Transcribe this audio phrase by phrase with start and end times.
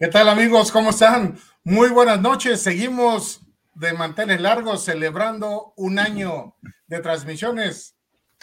[0.00, 0.70] ¿Qué tal amigos?
[0.70, 1.40] ¿Cómo están?
[1.64, 2.62] Muy buenas noches.
[2.62, 3.40] Seguimos
[3.74, 6.54] de mantener largos celebrando un año
[6.86, 7.96] de transmisiones.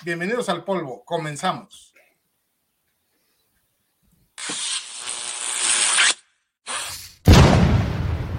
[0.03, 1.05] Bienvenidos al polvo.
[1.05, 1.93] Comenzamos.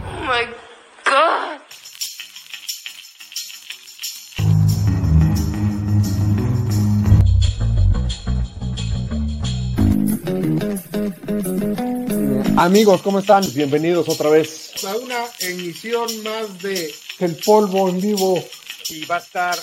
[0.05, 0.45] Oh my
[1.07, 1.66] god.
[12.57, 13.45] Amigos, ¿cómo están?
[13.55, 14.73] Bienvenidos otra vez.
[14.85, 18.43] A una emisión más de El polvo en vivo.
[18.89, 19.59] y va a estar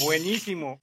[0.00, 0.78] buenísimo.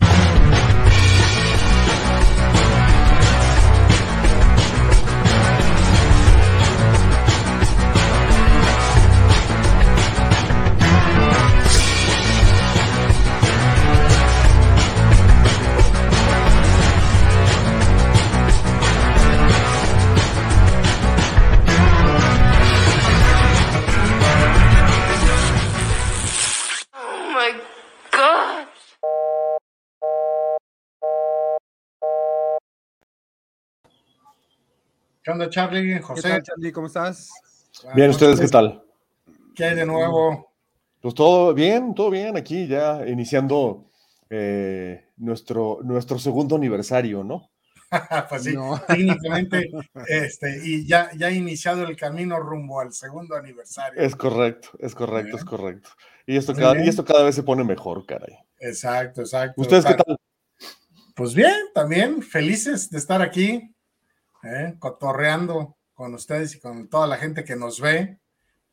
[35.24, 35.94] ¿Qué onda, Charlie?
[35.96, 36.72] ¿Qué José, tal, Charlie?
[36.74, 37.30] ¿Cómo estás?
[37.82, 38.52] Buenas Bien, ¿ustedes qué noches.
[38.52, 38.84] tal?
[39.56, 40.52] ¿Qué hay de nuevo?
[41.00, 43.86] Pues todo bien, todo bien, aquí ya iniciando
[44.30, 47.50] eh, nuestro, nuestro segundo aniversario, ¿no?
[48.30, 48.82] pues sí, No.
[48.88, 49.72] técnicamente,
[50.10, 54.02] este, y ya, ya ha iniciado el camino rumbo al segundo aniversario.
[54.02, 55.58] Es correcto, es correcto, es Bien.
[55.58, 55.90] correcto.
[56.28, 58.36] Y esto, cada, y esto cada vez se pone mejor, caray.
[58.60, 59.62] Exacto, exacto.
[59.62, 60.18] ¿Ustedes qué tal?
[61.16, 63.73] Pues bien, también felices de estar aquí,
[64.44, 64.76] ¿eh?
[64.80, 68.20] cotorreando con ustedes y con toda la gente que nos ve,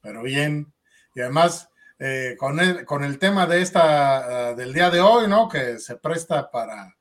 [0.01, 0.73] pero bien.
[1.15, 5.29] Y además, eh, con, el, con el tema de esta, ah, del día de hoy,
[5.29, 5.49] ¿no?
[5.49, 6.97] Que se presta para,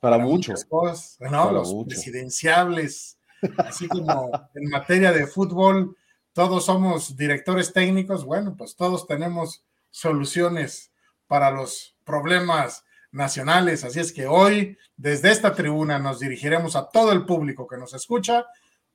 [0.00, 0.52] Para mucho.
[0.52, 1.30] muchas cosas, ¿no?
[1.30, 1.88] Para Los mucho.
[1.88, 3.18] presidenciables,
[3.58, 5.96] así como en materia de fútbol,
[6.32, 10.92] todos somos directores técnicos, bueno, pues todos tenemos soluciones
[11.26, 17.12] para los problemas nacionales, así es que hoy desde esta tribuna nos dirigiremos a todo
[17.12, 18.46] el público que nos escucha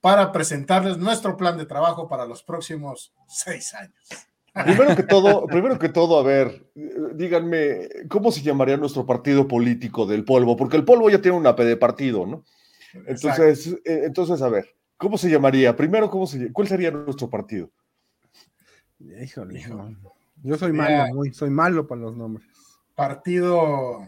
[0.02, 4.10] para presentarles nuestro plan de trabajo para los próximos seis años.
[4.54, 6.68] Primero que todo, primero que todo, a ver,
[7.14, 10.58] díganme, ¿cómo se llamaría nuestro partido político del polvo?
[10.58, 12.44] Porque el polvo ya tiene una P de partido, ¿no?
[13.06, 15.76] Entonces, eh, entonces, a ver, ¿cómo se llamaría?
[15.76, 17.70] Primero, ¿cómo se, ¿cuál sería nuestro partido?
[19.00, 19.76] Híjole, Hijo.
[19.76, 20.14] no.
[20.44, 22.48] Yo soy malo, muy, soy malo para los nombres.
[22.98, 24.00] Partido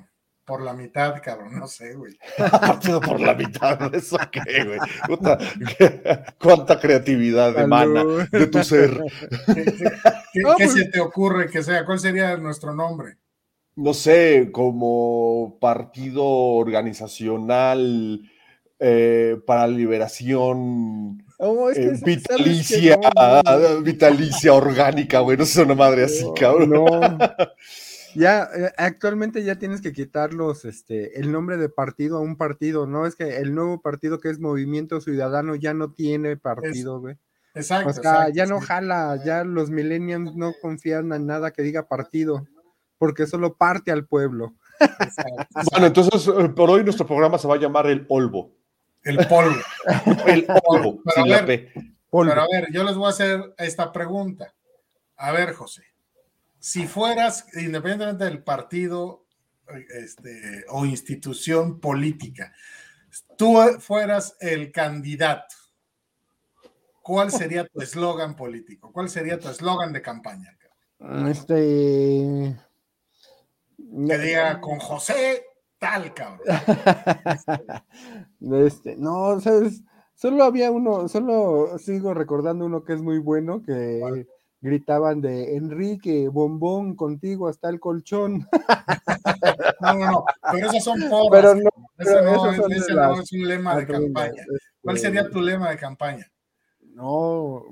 [0.45, 2.17] por la mitad, cabrón, no sé, güey.
[2.51, 4.79] Partido por la mitad, ¿eso qué, güey?
[5.07, 5.37] Puta,
[5.77, 8.99] qué- ¿Cuánta creatividad emana de tu ser?
[9.45, 9.91] ¿Qué, qué-
[10.33, 11.85] qué- No, qué pues- se te ocurre que sea?
[11.85, 13.17] ¿Cuál sería nuestro nombre?
[13.75, 18.19] No sé, como partido organizacional
[18.79, 23.41] eh, para liberación Oh, es que eh, vitalicia, no,
[23.75, 26.71] no, vitalicia orgánica, güey, no sé una madre así, cabrón.
[26.71, 26.85] no.
[28.15, 32.87] Ya, eh, actualmente ya tienes que quitarlos, este, el nombre de partido a un partido,
[32.87, 33.05] ¿no?
[33.05, 37.17] Es que el nuevo partido que es Movimiento Ciudadano ya no tiene partido, güey.
[37.53, 37.89] Exacto.
[37.89, 38.67] O sea, exacto, ya no sí.
[38.67, 42.47] jala, ya los millennials no confían en nada que diga partido,
[42.97, 44.53] porque solo parte al pueblo.
[44.79, 48.51] Exacto, Bueno, entonces eh, por hoy nuestro programa se va a llamar El Olvo.
[49.03, 49.55] El polvo.
[50.27, 51.95] El Olvo, Pero sin a la ver, P.
[52.09, 52.31] Polvo.
[52.31, 54.53] Pero a ver, yo les voy a hacer esta pregunta.
[55.17, 55.83] A ver, José,
[56.59, 59.25] si fueras, independientemente del partido
[59.89, 62.53] este, o institución política,
[63.37, 65.55] tú fueras el candidato,
[67.01, 68.91] ¿cuál sería tu eslogan político?
[68.91, 70.57] ¿Cuál sería tu eslogan de campaña?
[71.29, 72.55] Este.
[73.77, 75.45] Que diga con José
[75.79, 76.41] tal, cabrón.
[78.65, 79.83] Este, no, sabes,
[80.15, 84.25] solo había uno, solo sigo recordando uno que es muy bueno, que
[84.61, 88.47] gritaban de Enrique, bombón, contigo hasta el colchón.
[89.81, 91.29] No, no, no, pero esas son porras.
[91.31, 93.87] Pero no, ese pero no, esos son de ese las no es un lema de
[93.87, 94.43] campaña.
[94.81, 96.31] ¿Cuál este, sería tu lema de campaña?
[96.81, 97.63] No,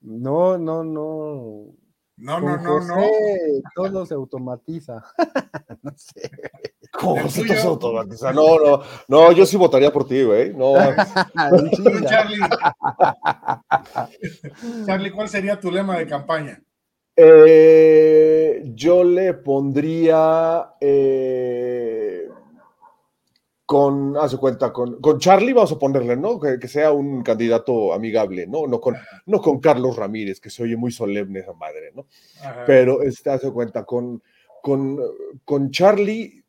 [0.00, 1.66] no, no, no.
[2.22, 2.94] No, Con no, no, no.
[2.94, 5.02] José todo se automatiza.
[5.82, 6.30] no sé.
[6.92, 8.32] ¿Cómo ¿El se automatiza?
[8.32, 10.54] No, no, no, yo sí votaría por ti, güey.
[10.54, 10.74] No,
[11.72, 12.08] chinga.
[12.08, 12.38] Charlie.
[14.86, 16.62] Charlie, ¿cuál sería tu lema de campaña?
[17.16, 21.71] Eh, yo le pondría eh,
[23.72, 26.38] con, hace cuenta, con, con Charlie vamos a ponerle, ¿no?
[26.38, 28.66] Que, que sea un candidato amigable, ¿no?
[28.66, 32.04] No con, no con Carlos Ramírez, que se oye muy solemne esa madre, ¿no?
[32.42, 32.64] Ajá.
[32.66, 34.22] Pero este, hace cuenta, con,
[34.60, 34.98] con,
[35.46, 36.44] con Charlie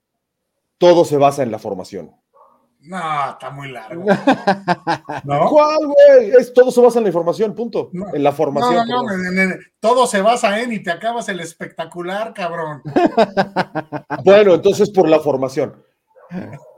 [0.78, 2.12] todo se basa en la formación.
[2.82, 4.04] No, está muy largo.
[5.24, 5.48] ¿No?
[5.50, 6.34] ¿Cuál, güey?
[6.54, 7.90] Todo se basa en la información, punto.
[7.94, 8.14] No.
[8.14, 8.86] En la formación.
[8.86, 12.82] No, en- en- todo se basa en y te acabas el espectacular, cabrón.
[14.26, 15.82] Bueno, entonces por la formación.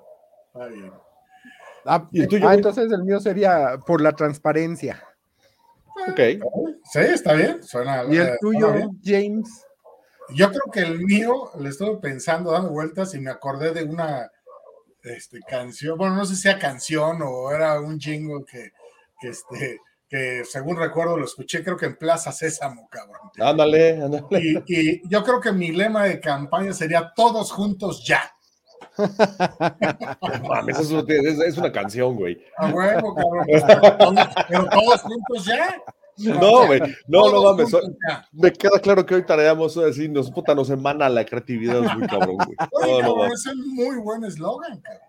[0.56, 0.92] Está bien.
[1.86, 5.04] Ah, ¿Y el tuyo, ah, entonces el mío sería por la transparencia.
[6.10, 6.20] Ok.
[6.92, 7.62] Sí, está bien.
[7.62, 8.92] Suena, Y eh, el suena tuyo.
[9.04, 9.66] James.
[10.30, 14.32] Yo creo que el mío, le estuve pensando, dando vueltas y me acordé de una
[15.04, 18.72] este, canción, bueno, no sé si sea canción o era un jingle que,
[19.20, 19.80] que, este,
[20.10, 23.30] que según recuerdo lo escuché, creo que en Plaza Sésamo, cabrón.
[23.40, 24.26] Ándale, ándale.
[24.32, 28.32] Y, y yo creo que mi lema de campaña sería todos juntos ya.
[30.48, 32.42] Mames, es, es una canción, güey.
[32.58, 33.46] A huevo, cabrón.
[34.48, 35.82] pero, todos, juntos ya.
[36.18, 36.80] No, güey.
[37.08, 37.76] No, no mames.
[38.32, 42.08] Me queda claro que hoy tareamos así, nos puta, nos emana la creatividad, es muy
[42.08, 42.56] cabrón, güey.
[42.72, 45.02] Oye, No, cabrón, es un muy buen eslogan, cabrón.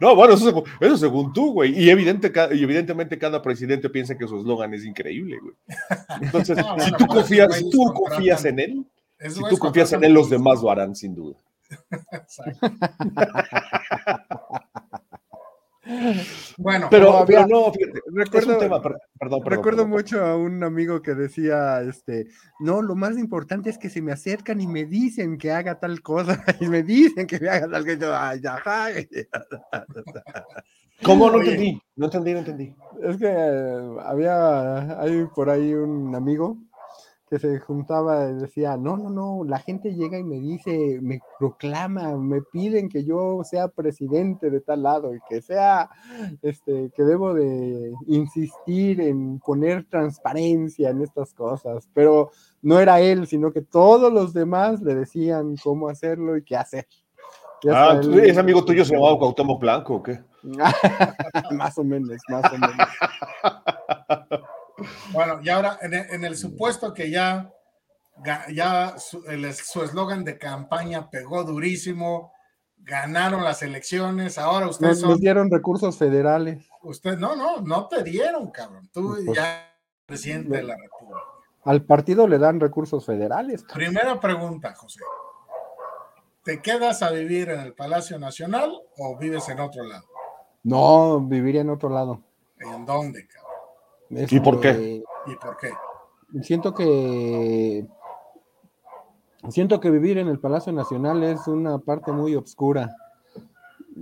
[0.00, 1.72] No, bueno, eso, según- eso según tú, güey.
[1.82, 5.54] Y, evidente, y evidentemente cada presidente piensa que su eslogan es increíble, güey.
[6.20, 8.86] Entonces, No, si tú confías, si tú confías en él,
[9.28, 11.36] si tú confías en él, los demás lo harán sin duda.
[16.58, 19.40] Bueno, Pero, Todavía- pero no, fíjate, es un Recuerdo, tema, perdón, perdón.
[19.44, 19.90] recuerdo perdón.
[19.90, 22.26] mucho a un amigo que decía, este,
[22.58, 26.02] no, lo más importante es que se me acercan y me dicen que haga tal
[26.02, 28.28] cosa, y me dicen que me haga tal cosa.
[28.30, 28.88] Ay, ajá.
[31.04, 31.30] ¿Cómo?
[31.30, 31.50] No Oye.
[31.52, 32.74] entendí, no entendí, no entendí.
[33.02, 36.56] Es que eh, había, hay por ahí un amigo
[37.28, 41.20] que se juntaba y decía, no, no, no, la gente llega y me dice, me
[41.38, 45.90] proclama, me piden que yo sea presidente de tal lado y que sea,
[46.42, 52.30] este, que debo de insistir en poner transparencia en estas cosas, pero
[52.62, 56.86] no era él, sino que todos los demás le decían cómo hacerlo y qué hacer.
[57.62, 60.20] Y hasta Ah, ese amigo tuyo se llamaba Cuauhtémoc Blanco, ¿o qué?
[61.52, 62.88] más o menos, más o menos.
[65.12, 67.50] bueno, y ahora en el, en el supuesto que ya,
[68.52, 72.32] ya su eslogan de campaña pegó durísimo,
[72.78, 76.66] ganaron las elecciones, ahora ustedes Nos, nos son, dieron recursos federales.
[76.82, 79.72] usted, no, no, no te dieron, cabrón, tú Pues- ya
[80.06, 81.20] presidente de la República.
[81.64, 83.64] Al partido le dan recursos federales.
[83.64, 85.00] Primera pregunta, José.
[86.44, 90.04] ¿Te quedas a vivir en el Palacio Nacional o vives en otro lado?
[90.62, 92.20] No, viviría en otro lado.
[92.58, 93.45] ¿En dónde, cabrón?
[94.10, 95.02] ¿Y por qué?
[95.26, 95.70] ¿Y por qué?
[96.42, 97.86] Siento que
[99.48, 102.94] siento que vivir en el Palacio Nacional es una parte muy oscura.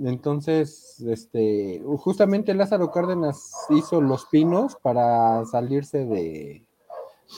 [0.03, 6.67] Entonces, este, justamente Lázaro Cárdenas hizo Los Pinos para salirse de,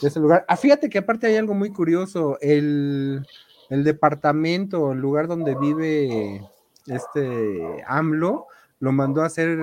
[0.01, 0.43] de ese lugar.
[0.47, 2.37] Ah, fíjate que aparte hay algo muy curioso.
[2.41, 3.25] El,
[3.69, 6.43] el departamento, el lugar donde vive
[6.87, 8.47] este AMLO,
[8.79, 9.59] lo mandó a hacer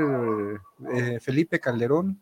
[0.93, 2.21] eh, Felipe Calderón.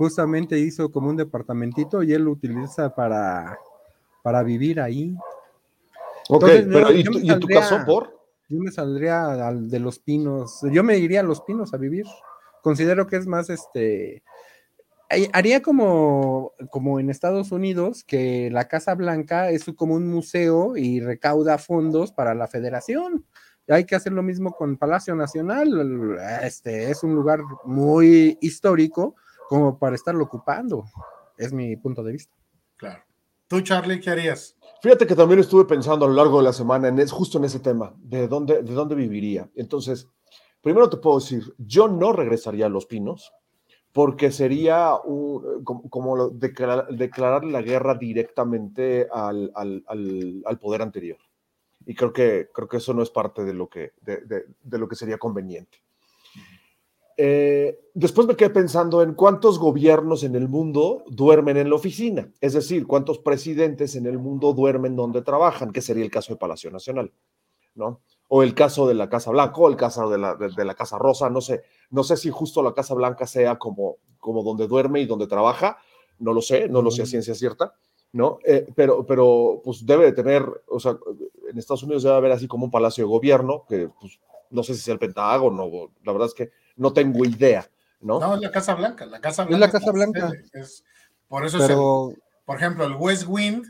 [0.00, 3.58] Justamente hizo como un departamentito y él lo utiliza para,
[4.22, 5.14] para vivir ahí.
[6.30, 8.18] Ok, Entonces, pero ¿y, me y en tu saldría- caso por?
[8.48, 10.60] Yo me saldría al de los pinos.
[10.72, 12.06] Yo me iría a los pinos a vivir.
[12.62, 14.22] Considero que es más este.
[15.34, 21.00] Haría como, como en Estados Unidos, que la Casa Blanca es como un museo y
[21.00, 23.26] recauda fondos para la federación.
[23.68, 26.16] Hay que hacer lo mismo con Palacio Nacional.
[26.42, 29.14] Este es un lugar muy histórico
[29.50, 30.84] como para estarlo ocupando.
[31.36, 32.32] Es mi punto de vista.
[32.76, 33.02] Claro.
[33.48, 34.56] ¿Tú, Charlie, qué harías?
[34.80, 37.44] Fíjate que también estuve pensando a lo largo de la semana en es, justo en
[37.46, 39.50] ese tema, de dónde, de dónde viviría.
[39.56, 40.06] Entonces,
[40.62, 43.32] primero te puedo decir, yo no regresaría a Los Pinos,
[43.92, 50.80] porque sería un- como, como declarar, declarar la guerra directamente al, al- al- al poder
[50.82, 51.18] anterior.
[51.86, 54.78] Y creo que, creo que eso no es parte de lo que, de, de- de
[54.78, 55.78] lo que sería conveniente.
[57.22, 62.32] Eh, después me quedé pensando en cuántos gobiernos en el mundo duermen en la oficina,
[62.40, 66.38] es decir, cuántos presidentes en el mundo duermen donde trabajan, que sería el caso de
[66.38, 67.12] Palacio Nacional,
[67.74, 68.00] ¿no?
[68.28, 70.74] O el caso de la Casa Blanca, o el caso de la, de, de la
[70.74, 74.66] Casa Rosa, no sé, no sé si justo la Casa Blanca sea como, como donde
[74.66, 75.76] duerme y donde trabaja,
[76.20, 77.74] no lo sé, no lo sé a ciencia cierta,
[78.12, 78.38] ¿no?
[78.46, 80.96] Eh, pero, pero, pues debe de tener, o sea,
[81.50, 84.74] en Estados Unidos debe haber así como un palacio de gobierno, que pues, no sé
[84.74, 85.68] si sea el Pentágono,
[86.02, 86.50] la verdad es que
[86.80, 87.68] no tengo idea,
[88.00, 88.18] ¿no?
[88.18, 89.04] No, es la Casa Blanca.
[89.06, 89.66] La Casa Es Blanca.
[89.66, 90.32] la Casa Blanca.
[90.52, 90.82] es-
[91.28, 92.12] por eso es el- Pero
[92.44, 93.64] por ejemplo, el West Wind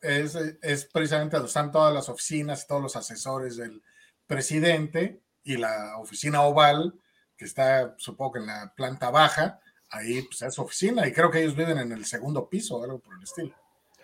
[0.00, 3.82] es, es precisamente donde están todas las oficinas, todos los asesores del
[4.26, 6.94] presidente y la oficina oval,
[7.36, 9.60] que está, supongo que en la planta baja,
[9.90, 12.84] ahí pues, es su oficina y creo que ellos viven en el segundo piso o
[12.84, 13.54] algo por el estilo.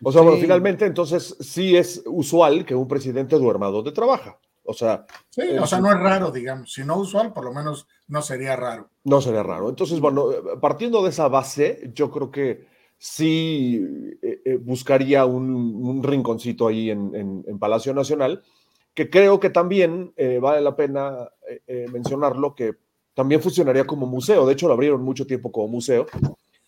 [0.02, 4.38] O sea, bueno, finalmente, entonces sí es usual que un presidente duerma donde trabaja.
[4.64, 6.72] O sea, Sí, Eh, o sea, no es raro, digamos.
[6.72, 8.90] Si no usual, por lo menos no sería raro.
[9.04, 9.68] no sería raro.
[9.68, 10.28] Entonces, bueno,
[10.60, 12.66] partiendo de esa base, yo creo que
[12.98, 13.80] sí
[14.22, 18.42] eh, eh, buscaría un, un rinconcito ahí en, en- en Palacio Nacional,
[18.94, 21.28] que creo que también eh, vale la pena
[21.66, 22.72] eh, mencionarlo, que
[23.12, 24.46] también funcionaría como museo.
[24.46, 26.06] De hecho, lo abrieron mucho tiempo como museo.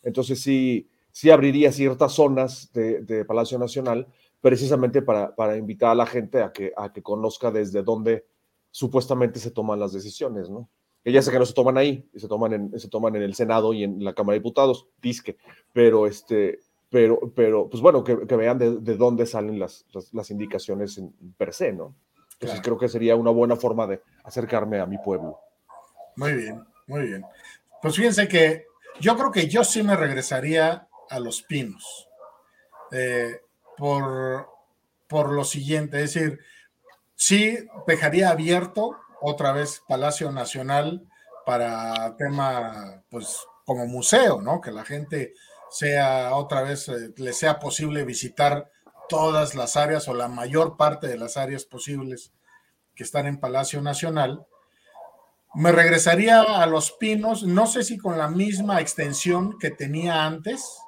[0.03, 4.07] Entonces, sí, sí abriría ciertas zonas de, de Palacio Nacional
[4.47, 8.29] precisamente para, para invitar a la gente a que, a que conozca desde dónde
[8.71, 10.71] supuestamente se toman las decisiones, ¿no?
[11.03, 13.35] Que ya sé que no se toman ahí, se toman en, se toman en el
[13.35, 15.37] Senado y en la Cámara de Diputados, disque,
[15.73, 20.15] pero este, pero, pero, pues bueno, que, que vean de, de dónde salen las, las,
[20.15, 21.97] las indicaciones en, per se, ¿no?
[22.35, 22.63] Entonces Claro.
[22.63, 25.41] creo que sería una buena forma de acercarme a mi pueblo.
[26.15, 27.25] Muy bien, muy bien.
[27.83, 28.67] Pues fíjense que
[29.01, 32.09] yo creo que yo sí me regresaría a Los Pinos
[32.93, 33.41] eh,
[33.77, 34.49] por,
[35.07, 36.41] por lo siguiente, es decir,
[37.15, 41.09] sí dejaría abierto otra vez Palacio Nacional
[41.45, 44.61] para tema, pues como museo, ¿no?
[44.61, 45.35] Que la gente
[45.71, 48.71] sea otra vez, eh, le sea posible visitar
[49.09, 52.33] todas las áreas o la mayor parte de las áreas posibles
[52.95, 54.47] que están en Palacio Nacional.
[55.55, 60.79] Me regresaría a Los Pinos, no sé si con la misma extensión que tenía antes,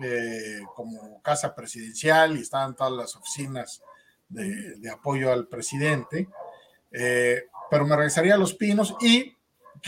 [0.00, 3.82] eh, como casa presidencial y estaban todas las oficinas
[4.28, 6.28] de, apoyo al presidente,
[6.90, 9.36] eh, pero me regresaría a Los Pinos y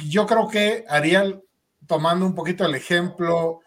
[0.07, 1.25] yo creo que haría,
[1.87, 3.61] tomando un poquito el ejemplo,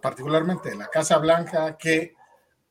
[0.00, 2.14] particularmente de la Casa Blanca, que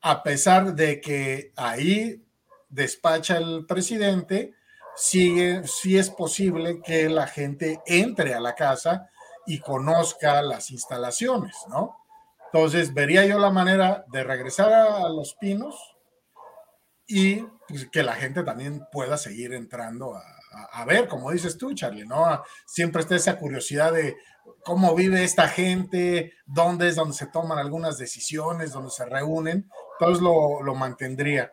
[0.02, 2.22] a pesar de que ahí
[2.68, 4.54] despacha el presidente,
[4.96, 9.08] sigue, sí es posible que la gente entre a la casa
[9.46, 12.01] y conozca las instalaciones, ¿no?
[12.52, 15.74] Entonces, vería yo la manera de regresar a, Los Pinos
[17.06, 22.06] y pues, que la gente también pueda seguir entrando a, ver, como dices tú, Charlie,
[22.06, 22.42] ¿no?
[22.66, 24.16] Siempre está esa curiosidad de
[24.64, 29.70] cómo vive esta gente, dónde es donde se toman algunas decisiones, donde se reúnen.
[29.98, 31.50] Entonces, lo, lo mantendría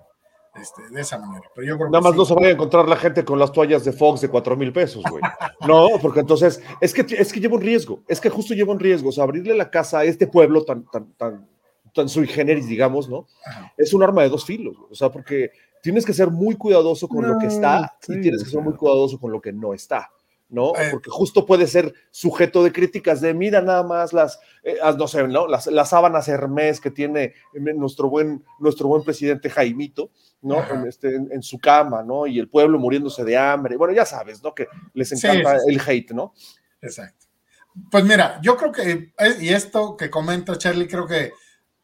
[0.61, 1.47] este, de esa manera.
[1.55, 2.29] Pero yo creo Nada que más no sí.
[2.29, 5.03] se vaya a encontrar la gente con las toallas de Fox de cuatro mil pesos,
[5.09, 5.21] güey.
[5.67, 8.79] No, porque entonces es que, es que lleva un riesgo, es que justo lleva un
[8.79, 9.09] riesgo.
[9.09, 11.47] O sea, abrirle la casa a este pueblo tan, tan, tan,
[11.93, 13.27] tan sui generis, digamos, ¿no?
[13.45, 13.73] Ajá.
[13.77, 15.51] Es un arma de dos filos, o sea, porque
[15.81, 18.61] tienes que ser muy cuidadoso con lo que No, está sí, y tienes que ser
[18.61, 20.09] muy cuidadoso con lo que no está.
[20.49, 20.75] ¿No?
[20.75, 20.89] Eh.
[20.91, 25.07] Porque justo puede ser sujeto de críticas de mira nada más las, eh, ah, no
[25.07, 25.47] sé, ¿no?
[25.47, 30.63] Las, las sábanas Hermes que tiene eh, nuestro buen, nuestro buen presidente Jaimito, ¿no?
[30.69, 32.25] En, este, en, en su cama, ¿no?
[32.27, 33.77] Y el pueblo muriéndose de hambre.
[33.77, 34.53] Bueno, ya sabes, ¿no?
[34.55, 35.75] Que les encanta sí, sí.
[35.75, 36.33] el hate, ¿no?
[36.81, 37.27] Exacto.
[37.91, 41.31] Pues mira, yo creo que, y esto que comenta Charlie, creo que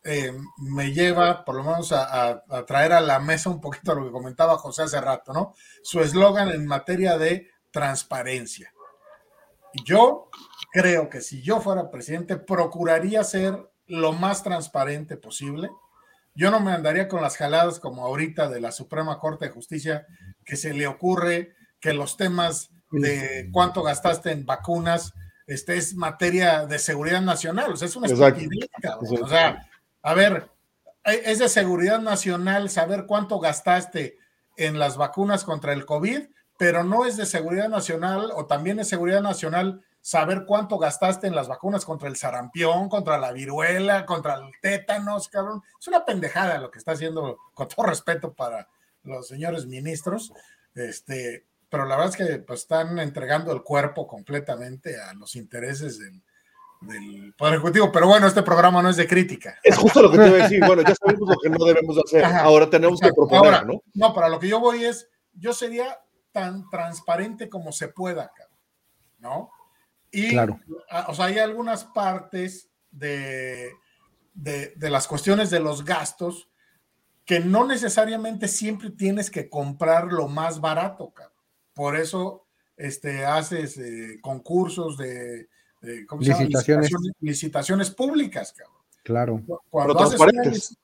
[0.04, 3.96] eh, me lleva por lo menos a, a- a traer a la mesa un poquito
[3.96, 5.54] lo que comentaba José hace rato, ¿no?
[5.84, 8.74] Su eslogan en materia de transparencia.
[9.84, 10.30] Yo
[10.72, 15.70] creo que si yo fuera presidente, procuraría ser lo más transparente posible.
[16.36, 20.08] Yo no me andaría con las jaladas como ahorita de la Suprema Corte de Justicia,
[20.46, 25.14] que se le ocurre que los temas de cuánto gastaste en vacunas
[25.46, 27.74] este, es materia de seguridad nacional.
[27.74, 28.70] O sea, es una estupidez.
[29.22, 29.70] O sea,
[30.02, 30.50] a ver,
[31.04, 34.18] e, es de seguridad nacional saber cuánto gastaste
[34.56, 38.88] en las vacunas contra el COVID, pero no es de seguridad nacional o también es
[38.88, 44.36] seguridad nacional saber cuánto gastaste en las vacunas contra el sarampión, contra la viruela, contra
[44.36, 45.64] el tétanos, cabrón.
[45.80, 48.70] Es una pendejada lo que está haciendo, con todo respeto para
[49.04, 50.32] los señores ministros,
[50.76, 55.98] este, pero la verdad es que pues, están entregando el cuerpo completamente a los intereses
[55.98, 56.22] del,
[56.82, 57.92] del Poder Ejecutivo.
[57.92, 59.58] Pero bueno, este programa no es de crítica.
[59.64, 60.64] Es justo lo que te iba a decir.
[60.66, 62.24] Bueno, ya sabemos lo que no debemos hacer.
[62.24, 63.82] Ahora tenemos que proponer, Ahora, ¿no?
[63.94, 66.00] No, para lo que yo voy es, yo sería
[66.36, 68.60] tan transparente como se pueda, cabrón,
[69.20, 69.50] ¿no?
[70.12, 70.60] Y, Claro.
[70.90, 73.72] a- o sea, hay algunas partes de,
[74.34, 76.50] de, de las cuestiones de los gastos
[77.24, 81.34] que no necesariamente siempre tienes que comprar lo más barato, cabrón.
[81.74, 85.48] Por eso este, haces eh, concursos de,
[85.80, 86.42] de- ¿cómo se llama?
[86.42, 86.84] Licitaciones.
[86.92, 88.76] licitaciones, licitaciones públicas, cabrón.
[89.04, 89.42] Claro.
[89.70, 90.78] Cuando Pero una transparentes.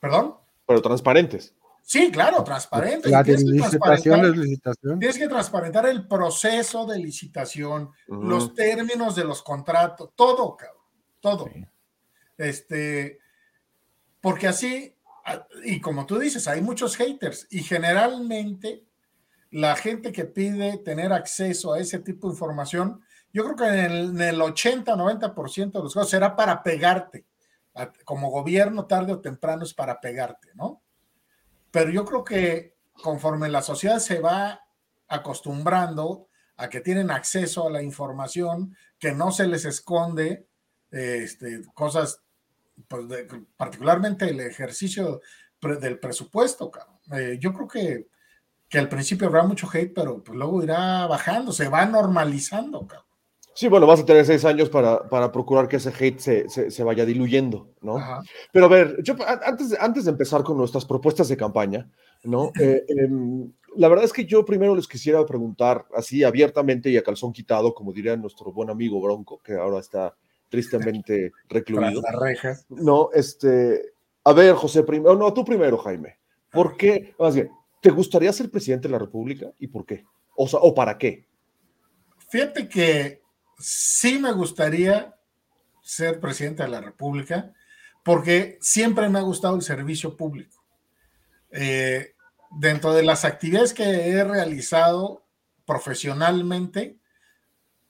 [0.00, 0.34] ¿Perdón?
[0.66, 1.54] Pero transparentes.
[1.92, 3.10] Sí, claro, transparente.
[3.10, 4.98] La tienes que licitación transparentar- es licitación.
[4.98, 10.82] Tienes que transparentar el proceso de licitación, los términos de los contratos, todo, cabrón,
[11.20, 11.48] todo.
[11.52, 11.66] Sí.
[12.38, 13.18] Este,
[14.20, 14.96] porque así,
[15.64, 18.84] y como tú dices, hay muchos haters y generalmente
[19.50, 23.02] la gente que pide tener acceso a ese tipo de información,
[23.34, 27.26] yo creo que en el, en el 80-90% de los casos será para pegarte.
[27.74, 30.81] A- Como gobierno, tarde o temprano es para pegarte, ¿no?
[31.72, 34.60] Pero yo creo que conforme la sociedad se va
[35.08, 40.46] acostumbrando a que tienen acceso a la información, que no se les esconde
[40.90, 42.22] este, cosas,
[42.86, 43.04] pues
[43.56, 45.20] particularmente el ejercicio
[45.60, 46.70] del presupuesto.
[47.12, 48.08] Eh, yo creo que,
[48.68, 52.86] que al principio habrá mucho hate, pero pues luego irá bajando, se va normalizando.
[52.86, 53.11] Cabrón.
[53.54, 56.70] Sí, bueno, vas a tener seis años para, para procurar que ese hate se, se,
[56.70, 57.98] se vaya diluyendo, ¿no?
[57.98, 58.22] Ajá.
[58.50, 61.90] Pero a ver, yo, antes, antes de empezar con nuestras propuestas de campaña,
[62.24, 62.50] ¿no?
[62.62, 63.08] Eh, eh,
[63.76, 67.74] la verdad es que yo primero les quisiera preguntar así abiertamente y a calzón quitado,
[67.74, 70.14] como diría nuestro buen amigo Bronco, que ahora está
[70.48, 72.00] tristemente recluido.
[72.00, 72.66] Tras las rejas.
[72.68, 73.94] No, este,
[74.24, 76.18] a ver, José, primero, no, tú primero, Jaime.
[76.50, 80.04] ¿Por qué, más bien, te gustaría ser presidente de la República y por qué?
[80.36, 81.26] O, sea, ¿o para qué?
[82.28, 83.21] Fíjate que
[83.58, 85.16] sí me gustaría
[85.82, 87.52] ser presidente de la República
[88.02, 90.64] porque siempre me ha gustado el servicio público.
[91.50, 92.14] Eh,
[92.50, 95.24] dentro de las actividades que he realizado
[95.64, 96.96] profesionalmente,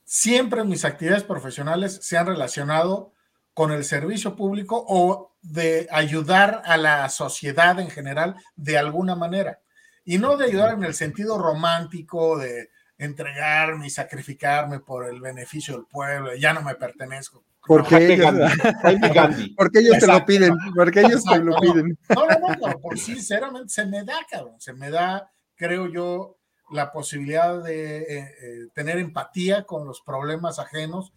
[0.03, 3.13] siempre mis actividades profesionales se han relacionado
[3.53, 9.59] con el servicio público o de ayudar a la sociedad en general de alguna manera.
[10.05, 15.75] Y no de ayudar en el sentido romántico de entregarme y sacrificarme por el beneficio
[15.75, 17.43] del pueblo, ya no me pertenezco.
[17.65, 18.33] Porque ellos,
[19.57, 21.97] porque ellos te lo piden, porque ellos te lo piden.
[22.13, 26.37] No, no, no, no, por sinceramente se me da, cabrón, se me da, creo yo,
[26.71, 31.13] la posibilidad de eh, eh, tener empatía con los problemas ajenos,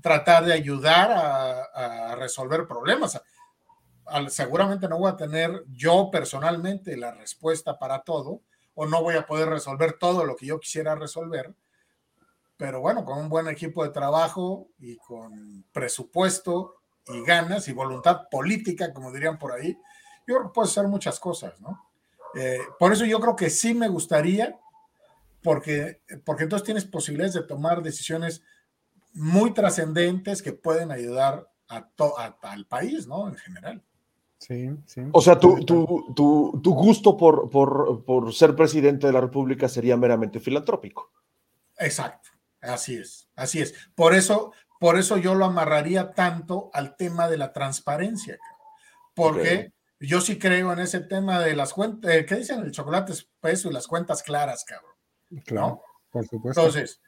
[0.00, 3.20] tratar de ayudar a, a resolver problemas.
[4.28, 8.42] Seguramente no voy a tener yo personalmente la respuesta para todo,
[8.80, 11.54] o no voy a poder resolver todo lo que yo quisiera resolver,
[12.56, 16.76] pero bueno, con un buen equipo de trabajo y con presupuesto
[17.08, 19.76] y ganas y voluntad política, como dirían por ahí,
[20.26, 21.90] yo creo que puedo hacer muchas cosas, ¿no?
[22.34, 24.58] Eh, por eso yo creo que sí me gustaría,
[25.42, 28.42] porque, porque entonces tienes posibilidades de tomar decisiones
[29.12, 33.28] muy trascendentes que pueden ayudar a, a al país, ¿no?
[33.28, 33.82] En general.
[34.40, 35.02] Sí, sí.
[35.12, 39.68] O sea, tu, tu, tu, tu gusto por, por, por, ser presidente de la República
[39.68, 41.12] sería meramente filantrópico.
[41.76, 42.30] Exacto,
[42.62, 43.74] así es, así es.
[43.94, 48.38] Por eso, por eso yo lo amarraría tanto al tema de la transparencia,
[49.14, 50.08] porque okay.
[50.08, 52.60] yo sí creo en ese tema de las cuentas, eh, ¿qué dicen?
[52.60, 54.94] El chocolate espeso y las cuentas claras, cabrón.
[55.44, 55.82] Claro, ¿no?
[56.10, 56.62] por supuesto.
[56.62, 57.02] Entonces,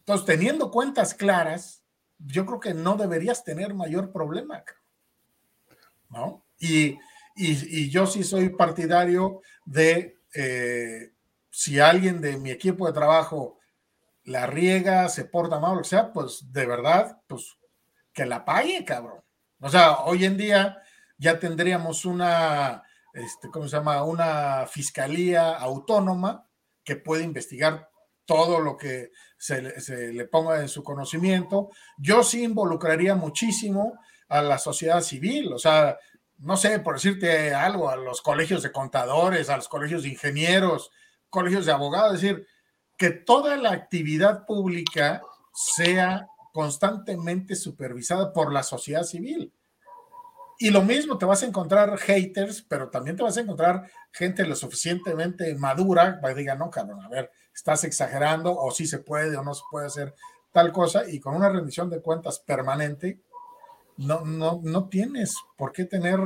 [0.00, 1.82] entonces, teniendo cuentas claras,
[2.18, 4.78] yo creo que no deberías tener mayor problema, cabrón.
[6.10, 6.44] ¿no?
[6.58, 6.98] Y,
[7.36, 11.12] y, yo sí soy partidario de eh,
[11.50, 13.58] si alguien de mi equipo de trabajo
[14.24, 17.56] la riega, se porta mal, o sea, pues de verdad, pues
[18.12, 19.22] que la pague, cabrón.
[19.60, 20.82] O sea, hoy en día
[21.16, 22.82] ya tendríamos una,
[23.14, 24.02] este, ¿cómo se llama?
[24.04, 26.46] Una fiscalía autónoma
[26.84, 27.88] que puede investigar
[28.24, 31.70] todo lo que se, se le ponga en su conocimiento.
[31.96, 35.96] Yo sí involucraría muchísimo a la sociedad civil, o sea,
[36.38, 40.90] no sé, por decirte algo, a los colegios de contadores, a los colegios de ingenieros,
[41.30, 42.46] colegios de abogados, es decir,
[42.96, 45.22] que toda la actividad pública
[45.52, 49.52] sea constantemente supervisada por la sociedad civil.
[50.60, 54.44] Y lo mismo, te vas a encontrar haters, pero también te vas a encontrar gente
[54.44, 58.90] lo suficientemente madura para que diga, no, cabrón, a ver, estás exagerando, o si sí
[58.90, 60.14] se puede o no se puede hacer
[60.52, 63.20] tal cosa, y con una rendición de cuentas permanente,
[63.98, 66.18] no, no, no tienes por qué tener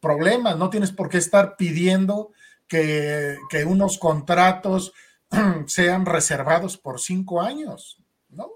[0.00, 2.32] problemas, no tienes por qué estar pidiendo
[2.66, 4.92] que, que unos contratos
[5.66, 8.50] sean reservados por cinco años, ¿no?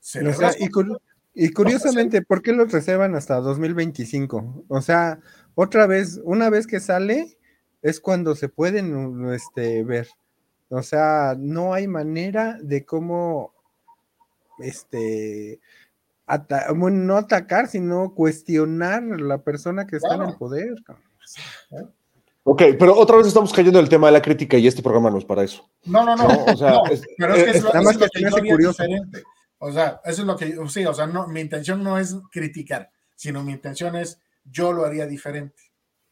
[0.00, 1.00] Se o sea, y, cur
[1.32, 4.64] y, curiosamente, ¿por qué los reservan hasta 2025?
[4.66, 5.20] O sea,
[5.54, 7.38] otra vez, una vez que sale,
[7.82, 10.08] es cuando se pueden este, ver.
[10.68, 13.54] O sea, no hay manera de cómo
[14.58, 15.60] este
[16.30, 20.24] ata bueno, no atacar, sino cuestionar a la persona que está claro.
[20.24, 20.74] en el poder.
[22.44, 25.10] Ok, pero otra vez estamos cayendo en el tema de la crítica y este programa
[25.10, 25.68] no es para eso.
[25.84, 26.26] No, no, no.
[26.26, 28.82] no o sea, no, es, pero es que es, lo, es lo que, que curioso.
[28.82, 29.22] diferente.
[29.58, 32.90] O sea, eso es lo que, sí, o sea, no, mi intención no es criticar,
[33.14, 35.69] sino mi intención es yo lo haría diferente.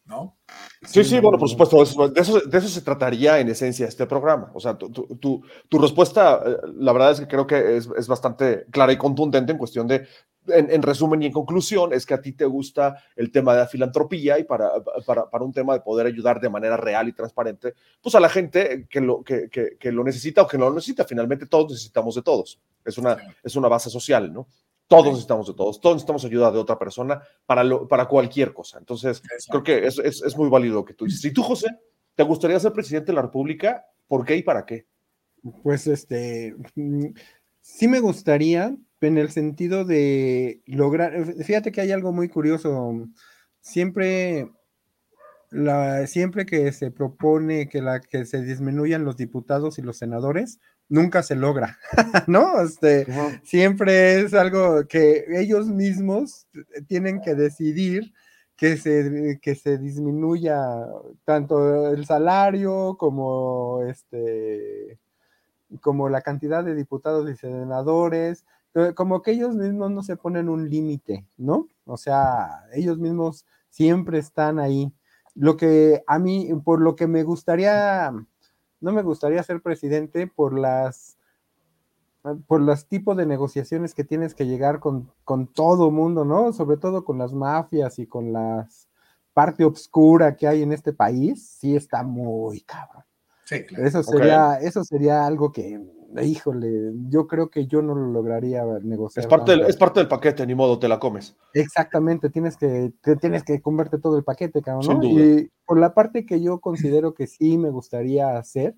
[0.09, 0.39] ¿No?
[0.87, 4.51] Sí, sí, bueno, por supuesto, de eso, de eso se trataría en esencia este programa.
[4.55, 8.09] O sea, tu, tu, tu respuesta, eh, la verdad es que creo que es, es
[8.09, 10.07] bastante clara y contundente en cuestión de,
[10.47, 13.61] en, en, resumen y en conclusión, es que a ti te gusta el tema de
[13.61, 14.71] la filantropía y para,
[15.05, 18.31] para, para, un tema de poder ayudar de manera real y transparente, pues a la
[18.31, 21.05] gente que lo, que, que, que lo necesita o que no lo necesita.
[21.05, 22.59] Finalmente, todos necesitamos de todos.
[22.85, 23.23] Es una, sí.
[23.43, 24.47] es una base social, ¿no?
[24.89, 28.79] Todos necesitamos de todos, todos necesitamos ayuda de otra persona para, lo, para cualquier cosa.
[28.79, 29.63] Entonces, Exacto.
[29.63, 31.23] creo que es, es, es, muy válido lo que tú dices.
[31.27, 31.69] ¿Y tú, José?
[32.15, 33.85] ¿Te gustaría ser presidente de la República?
[34.07, 34.87] ¿Por qué y para qué?
[35.63, 37.09] Pues este, mm,
[37.61, 43.07] sí me gustaría, en el sentido de lograr, fíjate que hay algo muy curioso,
[43.61, 44.51] siempre,
[45.51, 50.61] la, siempre que se propone que, la, que se disminuyan los diputados y los senadores,
[50.89, 51.79] nunca se logra,
[52.27, 52.61] ¿no?
[52.61, 53.07] Este,
[53.43, 56.47] siempre es algo que ellos mismos
[56.87, 58.13] tienen que decidir
[58.57, 60.59] que se, que se disminuya
[61.25, 64.99] tanto el salario como este
[65.81, 70.49] como la cantidad de diputados y senadores, eh, como que ellos mismos no se ponen
[70.49, 71.69] un límite, ¿no?
[71.85, 74.93] O sea, ellos mismos siempre están ahí.
[75.35, 78.13] Lo que a mí, por lo que me gustaría,
[78.81, 81.17] no me gustaría ser presidente por las
[82.47, 86.53] por los tipos de negociaciones que tienes que llegar con, con todo mundo, ¿no?
[86.53, 88.69] Sobre todo con las mafias y con la
[89.33, 93.05] parte oscura que hay en este país, sí está muy cabrón.
[93.49, 93.87] Sí, claro.
[93.87, 95.81] Eso sería, eso sería algo que,
[96.23, 99.25] híjole, yo creo que yo no lo lograría negociar.
[99.25, 101.35] Es parte, del, es parte del paquete, ni modo, te la comes.
[101.55, 105.03] Exactamente, tienes que, tienes que comerte todo el paquete, cabrón, ¿no?
[105.03, 108.75] Y por la parte que yo considero que sí me gustaría hacer,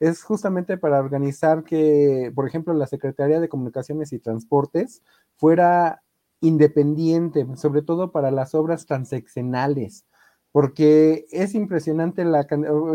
[0.00, 5.02] es justamente para organizar que, por ejemplo, la Secretaría de Comunicaciones y Transportes
[5.36, 6.02] fuera
[6.42, 10.04] independiente, sobre todo para las obras transeccionales
[10.52, 12.46] porque es impresionante, la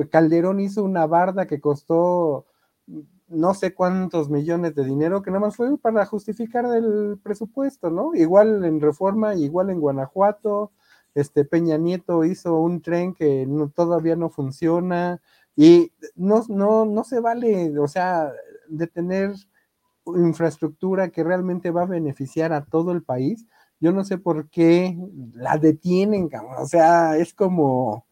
[0.10, 2.46] Calderón hizo una barda que costó
[3.28, 8.14] no sé cuántos millones de dinero, que nada más fue para justificar el presupuesto, ¿no?
[8.14, 10.72] Igual en Reforma, igual en Guanajuato,
[11.16, 15.22] este Peña Nieto hizo un tren que todavía no funciona
[15.56, 18.32] y no, no, no se vale, o sea,
[18.68, 19.34] de tener
[20.06, 23.48] infraestructura que realmente va a beneficiar a todo el país,
[23.80, 24.98] yo no sé por qué
[25.34, 28.06] la detienen, O sea, es como,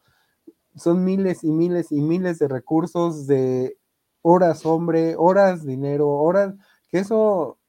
[0.76, 3.78] son miles y miles y miles de recursos de
[4.22, 6.56] horas hombre, horas dinero, horas,
[6.90, 7.60] que eso,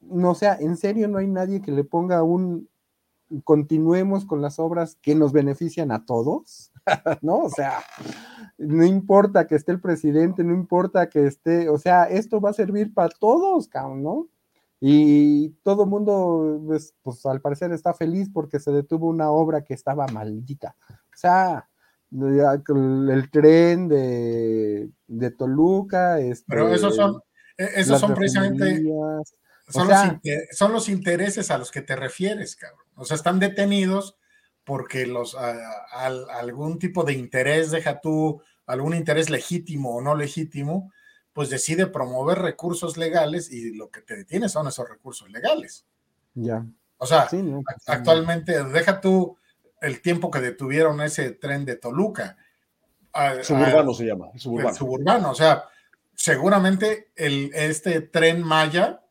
[0.00, 2.68] no sea, en serio no hay nadie que le ponga un,
[3.44, 6.72] continuemos con las obras que nos benefician a todos,
[7.22, 7.38] ¿no?
[7.38, 7.78] O sea,
[8.58, 12.54] no importa que esté el presidente, no importa que esté, o sea, esto va a
[12.54, 14.28] servir para todos, ¿no?
[14.80, 19.62] Y todo el mundo, pues, pues, al parecer está feliz porque se detuvo una obra
[19.62, 20.74] que estaba maldita.
[20.88, 21.68] O sea,
[22.10, 26.18] el tren de, de Toluca.
[26.18, 27.22] Este, Pero esos son,
[27.58, 28.82] e, esos son precisamente.
[29.68, 29.98] Son, los
[30.52, 32.86] son, los intereses a los que te refieres, cabrón.
[32.94, 34.16] O sea, están detenidos
[34.64, 35.36] porque los
[35.92, 40.92] algún tipo de interés, deja tú algún interés legítimo o no legítimo,
[41.32, 45.86] pues decide promover recursos legales y lo que te detiene son esos recursos legales.
[46.34, 46.66] Ya.
[46.98, 47.44] O sea, pues,
[47.86, 49.36] actualmente, deja tú
[49.80, 52.36] el tiempo que detuvieron ese tren de Toluca.
[53.42, 54.26] suburbano se llama.
[54.36, 54.74] Suburbano.
[54.74, 55.64] suburbano, o sea,
[56.14, 59.02] seguramente el, este tren Maya,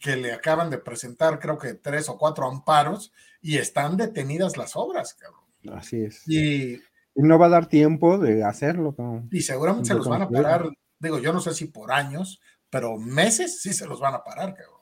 [0.00, 4.76] que le acaban de presentar, creo que tres o cuatro amparos, y están detenidas las
[4.76, 5.42] obras, cabrón.
[5.76, 6.26] Así es.
[6.28, 6.80] Y,
[7.16, 8.94] no va a dar tiempo de hacerlo.
[9.30, 10.68] Y seguramente se los van a parar
[11.04, 12.40] Digo, yo no sé si por años,
[12.70, 14.80] pero meses sí se los van a parar, cabrón.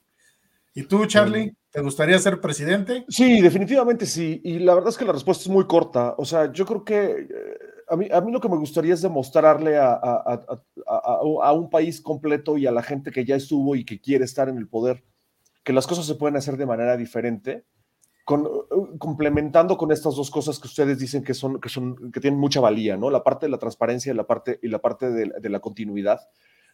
[0.75, 3.05] ¿Y tú, Charlie, te gustaría ser presidente?
[3.09, 4.41] Sí, definitivamente sí.
[4.43, 6.15] Y la verdad es que la respuesta es muy corta.
[6.17, 7.59] O sea, yo creo que eh,
[7.89, 12.57] a mí, a mí lo que me gustaría es demostrarle a, a, un país completo
[12.57, 15.05] y a la gente que ya estuvo y que quiere estar en el poder
[15.63, 17.65] que las cosas se pueden hacer de manera diferente,
[18.31, 22.39] eh, complementando con estas dos cosas que ustedes dicen que son, que son, que tienen
[22.39, 23.11] mucha valía, ¿no?
[23.11, 26.21] La parte de la transparencia y la parte, y la parte de, la continuidad,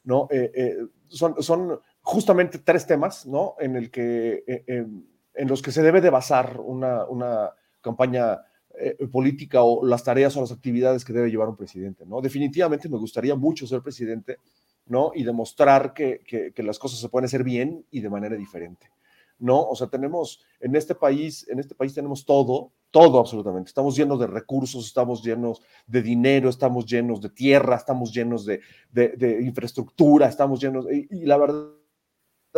[0.05, 0.29] ¿no?
[0.31, 0.77] Eh, eh,
[1.09, 3.55] son, son justamente tres temas, ¿no?
[3.61, 8.43] En, el que, en los que se debe de basar una, una campaña
[9.11, 12.21] política o las tareas o las actividades que debe llevar un presidente, ¿no?
[12.21, 14.37] Definitivamente me gustaría mucho ser presidente,
[14.87, 15.13] ¿no?
[15.15, 18.91] Y demostrar que, que, que las cosas se pueden hacer bien y de manera diferente.
[19.39, 19.63] ¿No?
[19.63, 23.69] O sea, tenemos en este país, en este país tenemos todo, todo absolutamente.
[23.69, 28.61] Estamos llenos de recursos, estamos llenos de dinero, estamos llenos de tierra, estamos llenos de,
[29.41, 31.69] infraestructura, estamos llenos, y, y la verdad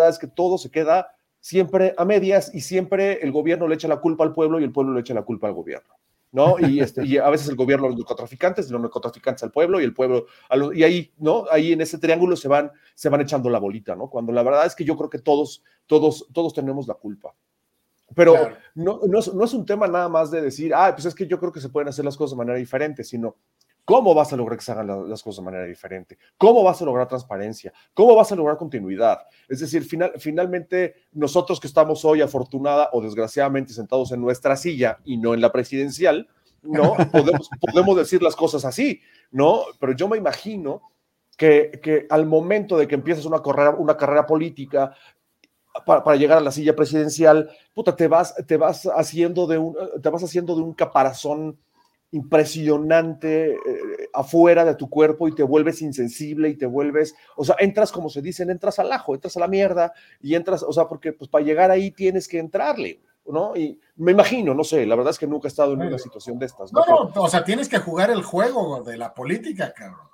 [0.09, 1.09] es que todo se queda
[1.41, 4.73] siempre a medias y siempre el gobierno le echa la culpa al pueblo y el
[4.73, 5.95] pueblo le echa la culpa al gobierno.
[6.33, 6.57] ¿No?
[6.59, 9.85] Y, este, y a veces el gobierno a los narcotraficantes, los narcotraficantes al pueblo y
[9.85, 10.27] el pueblo,
[10.75, 11.47] y ahí, ¿no?
[11.51, 14.09] Ahí en ese triángulo se van, se van echando la bolita, ¿no?
[14.09, 17.35] Cuando la verdad es que yo creo que todos, todos, todos tenemos la culpa.
[18.15, 18.35] Pero
[18.75, 21.29] no, no, es, no, es, un tema nada más de decir, ah, pues es que
[21.29, 23.37] yo creo que se pueden hacer las cosas de manera diferente, sino
[23.91, 26.85] cómo vas a lograr que se hagan las cosas de manera diferente, cómo vas a
[26.85, 29.19] lograr transparencia, cómo vas a lograr continuidad.
[29.49, 35.01] Es decir, final, finalmente nosotros que estamos hoy afortunada o desgraciadamente sentados en nuestra silla
[35.05, 36.29] y no en la presidencial,
[36.63, 36.95] ¿no?
[37.11, 39.01] Podemos, podemos decir las cosas así,
[39.33, 39.63] ¿no?
[39.81, 40.83] Pero yo me imagino
[41.37, 44.95] que, que al momento de que empiezas una carrera, una carrera política,
[45.85, 49.77] para, para, llegar a la silla presidencial, puta, te vas, te vas haciendo de un,
[50.01, 51.59] te vas haciendo de un caparazón
[52.13, 53.59] impresionante eh,
[54.13, 58.11] afuera de tu cuerpo y te vuelves insensible y te vuelves, o sea, entras como
[58.11, 61.31] se dicen, entras al ajo, entras a la mierda y entras, o sea, porque pues
[61.31, 63.57] para llegar ahí tienes que entrarle, ¿no?
[63.57, 66.39] Y me imagino, no sé, la verdad es que nunca he estado en una situación
[66.39, 66.73] de estas.
[66.73, 70.09] No, no, no o sea, tienes que jugar el juego de la política, cabrón.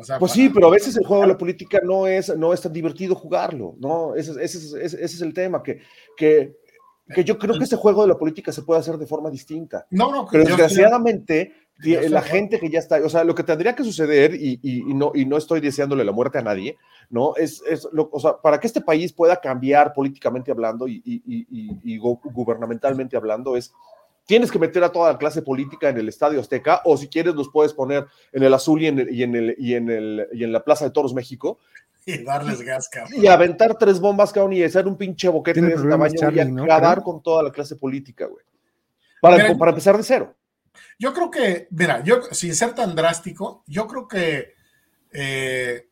[0.00, 0.42] O sea, pues para...
[0.42, 3.14] sí, pero a veces el juego de la política no es, no es tan divertido
[3.14, 4.14] jugarlo, ¿no?
[4.14, 5.80] Ese, ese, ese, ese es el tema, que,
[6.16, 6.56] que
[7.14, 9.86] que yo creo que este juego de la política se puede hacer de forma distinta.
[9.90, 13.74] No, no, pero desgraciadamente estoy, la gente que ya está, o sea, lo que tendría
[13.74, 16.76] que suceder, y, y, y, no, y no estoy deseándole la muerte a nadie,
[17.08, 17.34] ¿no?
[17.36, 21.98] Es, es lo, o sea, para que este país pueda cambiar políticamente hablando y, y
[21.98, 23.72] gubernamentalmente hablando, es
[24.30, 27.34] tienes que meter a toda la clase política en el Estadio Azteca, o si quieres
[27.34, 30.28] los puedes poner en el azul y en, el, y en, el, y en, el,
[30.32, 31.58] y en la Plaza de Toros México,
[32.14, 33.22] y darles gas, cabrón.
[33.22, 36.62] Y aventar tres bombas, cabrón, y hacer un pinche boquete de ese tamaño Charlie, y
[36.62, 37.04] acabar ¿no?
[37.04, 38.44] con toda la clase política, güey.
[39.20, 40.36] Para, mira, para, empezar de cero.
[40.98, 44.54] Yo creo que, mira, yo, sin ser tan drástico, yo creo que
[45.12, 45.88] eh,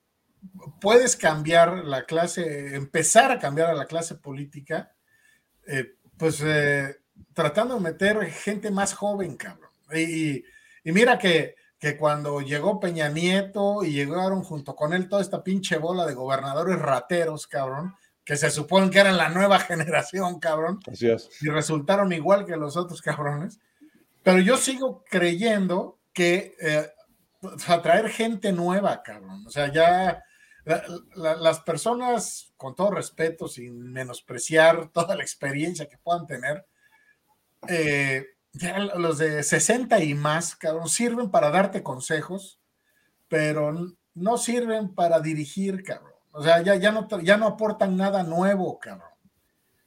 [0.81, 4.93] puedes cambiar la clase, empezar a cambiar a la clase política,
[5.67, 6.97] eh, pues eh,
[7.35, 9.71] tratando de meter gente más joven, cabrón.
[9.95, 10.45] Y,
[10.85, 15.45] y mira que que cuando llegó Peña Nieto y llegaron junto con él toda esta
[15.45, 20.81] pinche bola de gobernadores rateros, cabrón, que se supone que eran la nueva generación, cabrón,
[20.91, 21.31] Así es.
[21.41, 23.61] y resultaron igual que los otros cabrones.
[24.23, 26.91] Pero yo sigo creyendo que eh,
[27.69, 30.25] atraer gente nueva, cabrón, o sea, ya
[30.65, 36.67] la, la, las personas, con todo respeto, sin menospreciar toda la experiencia que puedan tener,
[37.69, 42.61] eh, ya los de 60 y más, cabrón, sirven para darte consejos,
[43.29, 43.75] pero
[44.15, 46.13] no sirven para dirigir, cabrón.
[46.33, 49.11] O sea, ya, ya, no, ya no aportan nada nuevo, cabrón.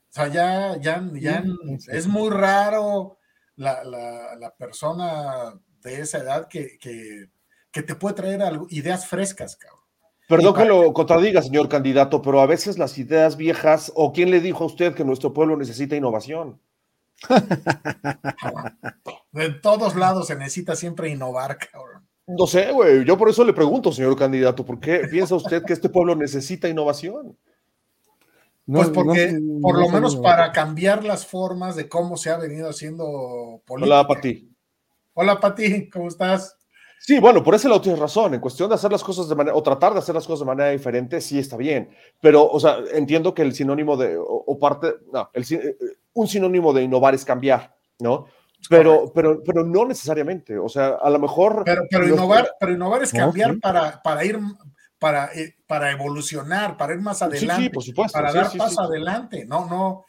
[0.09, 1.43] O sea, ya, ya, ya
[1.87, 3.17] es muy raro
[3.55, 7.29] la, la, la persona de esa edad que, que,
[7.71, 9.81] que te puede traer algo, ideas frescas, cabrón.
[10.27, 14.39] Perdón que lo contradiga, señor candidato, pero a veces las ideas viejas, o quién le
[14.39, 16.61] dijo a usted que nuestro pueblo necesita innovación.
[19.31, 22.07] De todos lados se necesita siempre innovar, cabrón.
[22.27, 23.05] No sé, güey.
[23.05, 26.69] Yo por eso le pregunto, señor candidato, ¿por qué piensa usted que este pueblo necesita
[26.69, 27.37] innovación?
[28.65, 32.29] No, pues porque, no, por lo no, menos para cambiar las formas de cómo se
[32.29, 33.99] ha venido haciendo política.
[33.99, 34.49] Hola, Pati.
[35.13, 36.57] Hola, Pati, ¿cómo estás?
[37.03, 38.35] Sí, bueno, por ese lado tienes razón.
[38.35, 40.45] En cuestión de hacer las cosas de manera, o tratar de hacer las cosas de
[40.45, 41.89] manera diferente, sí está bien.
[42.19, 45.43] Pero, o sea, entiendo que el sinónimo de, o, o parte, no, el,
[46.13, 48.27] un sinónimo de innovar es cambiar, ¿no?
[48.69, 51.63] Pero, pero, pero no necesariamente, o sea, a lo mejor...
[51.65, 54.39] Pero, pero, innovar, pero innovar es cambiar para, para ir,
[54.99, 58.13] para, eh, para evolucionar, para ir más adelante, sí, sí, por supuesto.
[58.13, 60.05] para dar paso adelante, no, no,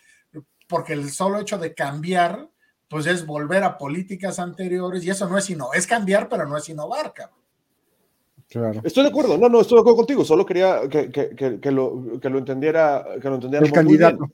[0.69, 2.51] porque el solo hecho de cambiar,
[2.93, 6.59] pues es volver a políticas anteriores y eso no es innovar, es cambiar, pero no
[6.59, 7.39] es innovar, cabrón.
[8.51, 8.83] Claro.
[8.85, 11.71] Estoy de acuerdo, no, no, estoy de acuerdo contigo, solo quería que, que, que, que
[11.71, 14.31] lo, que lo entendiera, que lo entendiera el candidato.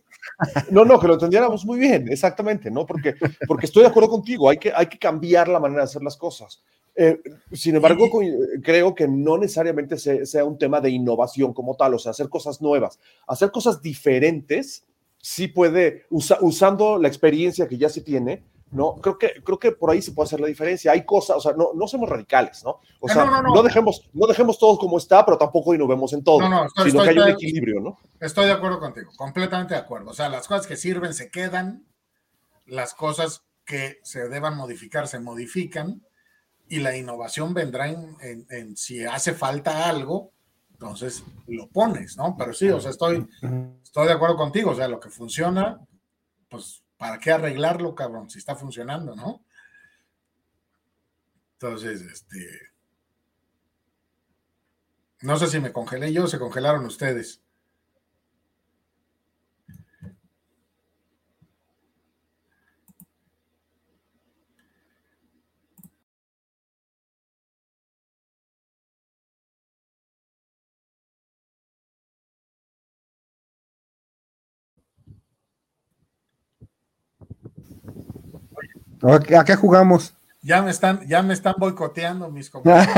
[0.70, 2.84] No, no, que lo entendiéramos muy bien, exactamente, ¿no?
[2.84, 3.14] Porque,
[3.46, 6.16] porque estoy de acuerdo contigo, hay que, hay que cambiar la manera de hacer las
[6.16, 6.60] cosas.
[6.96, 7.20] Eh,
[7.52, 8.60] sin embargo, sí.
[8.60, 12.28] creo que no necesariamente se, sea un tema de innovación como tal, o sea, hacer
[12.28, 14.84] cosas nuevas, hacer cosas diferentes,
[15.20, 18.96] sí puede, usa, usando la experiencia que ya se tiene, ¿no?
[18.96, 20.92] Creo que, creo que por ahí se puede hacer la diferencia.
[20.92, 22.80] Hay cosas, o sea, no, no somos radicales, ¿no?
[23.00, 26.22] O no, no, no, no, dejemos, no dejemos todo como está, pero tampoco innovemos en
[26.22, 27.98] todo, estoy, sino estoy, que hay un equilibrio, ¿no?
[28.20, 30.10] Estoy de acuerdo contigo, completamente de acuerdo.
[30.10, 31.86] O sea, las cosas que sirven se quedan,
[32.66, 36.02] las cosas que se deban modificar se modifican
[36.68, 40.32] y la innovación vendrá en, en, en si hace falta algo,
[40.80, 42.36] entonces lo pones, ¿no?
[42.38, 43.28] Pero sí, o sea, estoy,
[43.82, 45.80] estoy de acuerdo contigo, o sea, lo que funciona,
[46.48, 48.30] pues ¿para qué arreglarlo, cabrón?
[48.30, 49.44] Si está funcionando, ¿no?
[51.54, 52.60] Entonces, este.
[55.22, 57.42] No sé si me congelé yo o se congelaron ustedes.
[79.02, 80.14] ¿A qué jugamos?
[80.42, 82.94] Ya me están, ya me están boicoteando mis compañeros.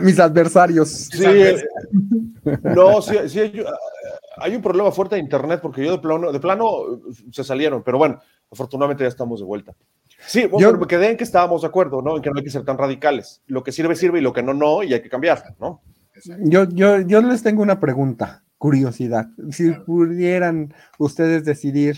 [0.00, 0.88] mis adversarios.
[0.90, 1.24] Sí,
[2.62, 3.64] no, sí, sí hay,
[4.36, 6.68] hay, un problema fuerte de internet porque yo de plano, de plano
[7.30, 8.20] se salieron, pero bueno,
[8.50, 9.72] afortunadamente ya estamos de vuelta.
[10.26, 12.16] Sí, bueno, Yo- me quedé en que estábamos de acuerdo, ¿no?
[12.16, 13.42] En que no hay que ser tan radicales.
[13.46, 15.80] Lo que sirve, sirve y lo que no, no, y hay que cambiar, ¿no?
[16.40, 19.26] Yo, yo, yo les tengo una pregunta, curiosidad.
[19.50, 19.84] Si Claro.
[19.84, 21.96] pudieran ustedes decidir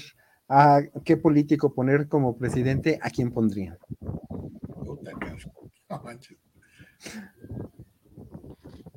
[0.49, 3.33] a qué político poner como presidente, ¿a quién
[6.05, 6.39] manches.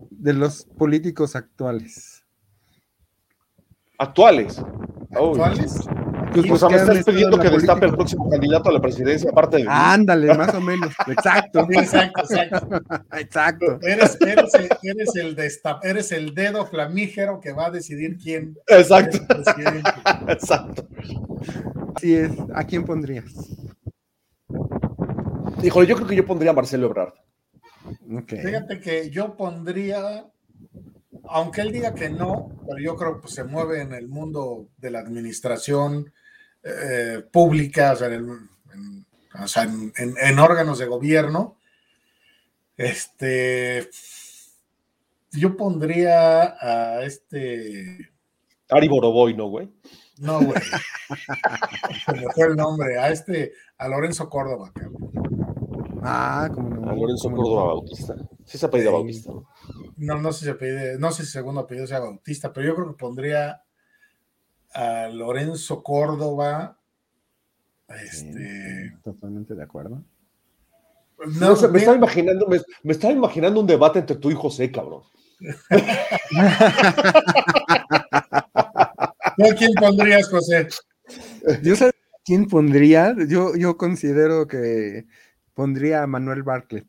[0.10, 2.26] De los políticos actuales.
[3.98, 4.62] Actuales.
[5.16, 5.82] Oh, ¿Actuales?
[6.34, 8.74] Pues O sea, me que han estás pidiendo en que destape el próximo candidato a
[8.74, 9.70] la presidencia, aparte de mí.
[9.72, 10.94] Ándale, más o menos.
[11.08, 11.68] Exacto.
[11.72, 12.82] Exacto, exacto.
[13.18, 13.80] Exacto.
[13.82, 18.58] Eres, eres, el- eres, el destap- eres el dedo flamígero que va a decidir quién
[18.68, 19.90] Exacto, es el presidente.
[20.28, 20.88] exacto.
[21.96, 22.32] Así es.
[22.54, 23.26] ¿A quién pondrías?
[25.64, 27.14] Híjole, yo creo que yo pondría a Marcelo Ebrard.
[28.28, 30.26] Fíjate que yo pondría,
[31.28, 34.68] aunque él diga que no, pero yo creo que pues, se mueve en el mundo
[34.78, 36.12] de la administración
[36.64, 38.30] eh, pública, o sea, en, el-
[38.74, 39.06] en-
[39.42, 41.58] o sea, en- en- en órganos de gobierno.
[42.78, 43.90] Este,
[45.32, 48.10] yo pondría a este,
[48.70, 49.70] Ari Boroboy, ¿no, güey?
[50.20, 50.62] no, güey,
[52.06, 55.12] se me fue el nombre, a este, a Lorenzo Córdoba, cabrón.
[56.04, 56.90] Ah, como no.
[56.90, 57.44] A Lorenzo cómo no.
[57.44, 58.16] Córdoba Bautista.
[58.46, 58.94] Sí se apellida Sí.
[58.94, 59.32] Bautista.
[59.32, 59.48] ¿no?
[59.98, 62.88] No, no sé si apellide- no sé si segundo apellido sea Bautista, pero yo creo
[62.88, 63.62] que pondría
[64.74, 66.78] a Lorenzo Córdoba.
[67.88, 68.98] Este.
[69.04, 70.04] Totalmente de acuerdo.
[71.40, 74.72] No, sé, me estaba imaginando, me, me estaba imaginando un debate entre tú y José,
[74.72, 75.04] cabrón.
[79.38, 80.68] ¿tú a quién pondrías, José?
[81.64, 81.92] Yo sé
[82.24, 83.16] quién pondría.
[83.28, 85.06] Yo, yo considero que
[85.54, 86.88] pondría a Manuel Bartlett.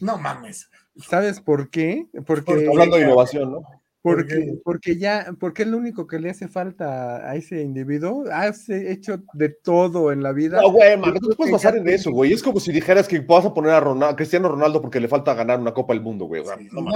[0.00, 0.68] No mames.
[0.96, 2.06] ¿Sabes por qué?
[2.26, 3.62] Porque, Hablando de innovación, ¿no?
[4.04, 8.24] ¿Por porque, porque ya, porque es lo único que le hace falta a ese individuo.
[8.30, 10.60] Has hecho de todo en la vida.
[10.60, 12.34] No, güey, man, no puedes basar en eso, güey.
[12.34, 15.08] Es como si dijeras que vas a poner a, Ronaldo, a Cristiano Ronaldo porque le
[15.08, 16.42] falta ganar una Copa del Mundo, güey.
[16.42, 16.90] O sea, Sí, no no,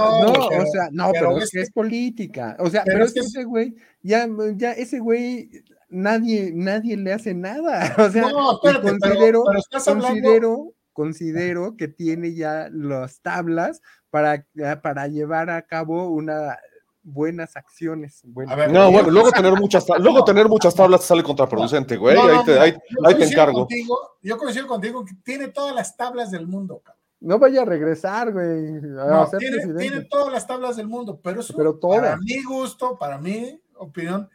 [0.49, 2.55] pero- o sea, no, pero pero, es es que es política.
[2.59, 5.49] O sea, pero pero, es que ese güey, ya, ya ese güey,
[5.89, 7.79] nadie, nadie le hace nada.
[8.07, 13.21] O sea, No, espérate, pero- considero, pero estás hablando- considero, considero que tiene ya las
[13.21, 14.45] tablas para,
[14.83, 16.57] para llevar a cabo una
[17.03, 18.21] buenas acciones.
[18.25, 18.53] buenas.
[18.53, 22.15] A ver, No, bueno, luego tener muchas, luego tener muchas tablas te sale contraproducente, güey.
[22.15, 23.59] No, no, ahí te, ahí- te coincido encargo.
[23.59, 26.99] contigo, yo coincido contigo que tiene todas las tablas del mundo, cabrón.
[27.21, 31.41] No vaya a regresar, güey, a No, ser tiene, todas las tablas del mundo, pero
[31.41, 34.29] eso, Pero para mi gusto, para mi opinión,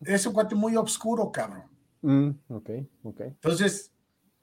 [0.00, 1.64] es un cuate muy oscuro, cabrón.
[2.02, 2.70] Mm, ok,
[3.02, 3.20] ok.
[3.20, 3.92] Entonces,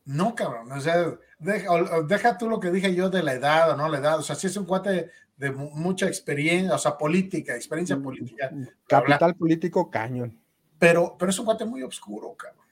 [0.05, 0.71] no, cabrón.
[0.71, 1.69] O sea, deja,
[2.07, 4.19] deja tú lo que dije yo de la edad o no la edad.
[4.19, 8.51] O sea, sí es un cuate de mu- mucha experiencia, o sea, política, experiencia política.
[8.87, 10.39] Capital político cañón.
[10.79, 12.63] Pero, pero es un cuate muy oscuro, cabrón.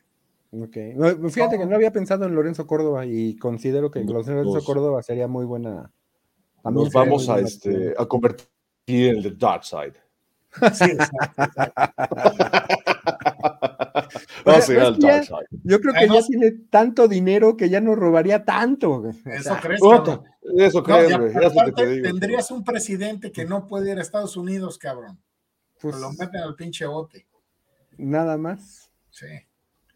[0.63, 0.77] Ok.
[0.95, 1.75] No, Fíjate que No.
[1.75, 5.91] había pensado en Lorenzo Córdoba y considero que Nos- Lorenzo nos- Córdoba sería muy buena.
[6.63, 8.47] Nos vamos a, este, a convertir
[8.87, 9.93] en el dark side.
[10.73, 11.85] Sí, exacto, exacto.
[14.45, 15.59] Vamos sea, a ir es al que ya- dark side.
[15.63, 18.99] Yo creo que Además- ya tiene tanto dinero que ya no robaría tanto.
[19.01, 19.13] güey.
[19.25, 20.23] Eso crees, cabrón.
[20.57, 21.27] Eso crees, y güey.
[21.29, 22.03] Es lo que aparte te digo.
[22.07, 25.19] tendrías un presidente que no puede ir a Estados Unidos, cabrón.
[25.79, 27.25] pues, lo meten al pinche bote.
[27.97, 28.91] nada más.
[29.09, 29.25] Sí.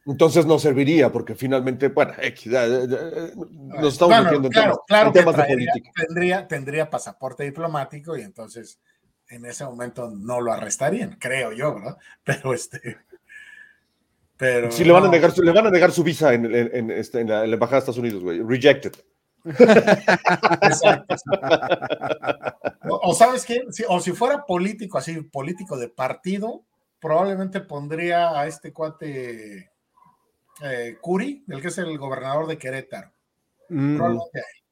[0.08, 2.97] Entonces no serviría, porque finalmente, bueno, X, ya, ya, ya,
[3.36, 5.91] nos estamos Bueno, metiendo en claro, temas, claro en de política.
[5.95, 8.79] Tendría, tendría pasaporte diplomático y entonces
[9.29, 11.97] en ese momento no lo arrestarían, creo yo, ¿verdad?
[12.23, 12.97] Pero este.
[14.37, 14.71] Pero.
[14.71, 16.91] Sí, le van, a negar su, le van a negar su visa en, en- en,
[16.91, 18.41] este, en la, en la Embajada de Estados Unidos, güey.
[18.43, 18.91] Rejected.
[20.61, 21.15] Exacto.
[22.89, 26.63] O, o sabes qué, Si- o si fuera político, así, político de partido,
[26.99, 29.71] probablemente pondría a este cuate
[30.63, 33.11] eh, Curi, el que es el gobernador de Querétaro.
[33.69, 34.64] Mm, Probablemente a él.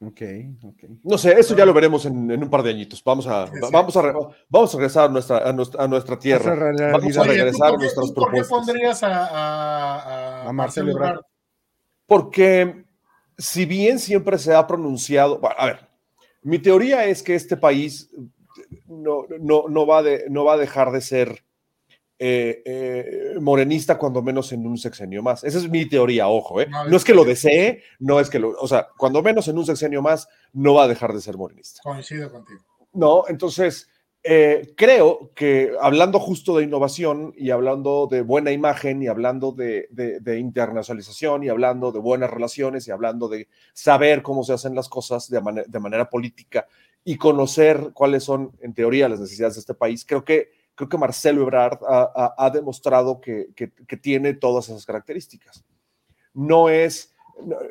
[0.00, 0.22] Ok,
[0.64, 0.84] ok.
[1.04, 3.02] No sé, eso ya lo veremos en, en un par de añitos.
[3.04, 4.12] Vamos a, vamos a, re-
[4.48, 6.54] vamos a regresar a nuestra, a nuestra, a nuestra tierra.
[6.92, 10.48] Vamos a Oye, ¿tú regresar por qué- nuestras tú por qué pondrías a, a- a
[10.48, 11.08] A Marcelo Ebrard?
[11.10, 11.24] Ebrard?
[12.06, 12.84] Porque
[13.36, 15.88] si bien siempre se ha pronunciado, bueno, a ver,
[16.42, 18.10] mi teoría es que este país
[18.86, 21.44] no, no, no, va, de, no va a dejar de ser
[22.18, 25.44] eh, eh, morenista cuando menos en un sexenio más.
[25.44, 26.66] Esa es mi teoría, ojo, ¿eh?
[26.68, 29.64] No, es que lo desee, no es que lo, o sea, cuando menos en un
[29.66, 31.80] sexenio más no va a dejar de ser morenista.
[31.82, 32.60] Coincido contigo.
[32.92, 33.88] No, entonces
[34.24, 39.86] eh, creo que hablando justo de innovación y hablando de buena imagen y hablando de,
[39.90, 44.74] de- de internacionalización y hablando de buenas relaciones y hablando de saber cómo se hacen
[44.74, 46.66] las cosas de manera política
[47.04, 50.96] y conocer cuáles son, en teoría, las necesidades de este país, creo que, creo que
[50.96, 55.64] Marcelo Ebrard ha, ha- ha demostrado que, que- que tiene todas esas características.
[56.32, 57.12] No es,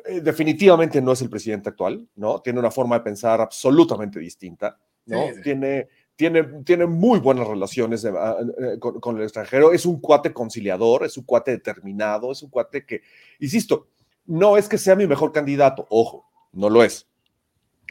[0.06, 2.40] eh, definitivamente no es el presidente actual, ¿no?
[2.42, 5.26] Tiene una forma de pensar absolutamente distinta, ¿no?
[5.28, 5.42] Sí, sí.
[5.42, 10.00] Tiene, tiene, tiene muy buenas relaciones de- ah, eh, con, con el extranjero, es un
[10.00, 13.00] cuate conciliador, es un cuate determinado, es un cuate que,
[13.40, 13.86] insisto,
[14.26, 17.06] no es que sea mi mejor candidato, ojo, no lo es,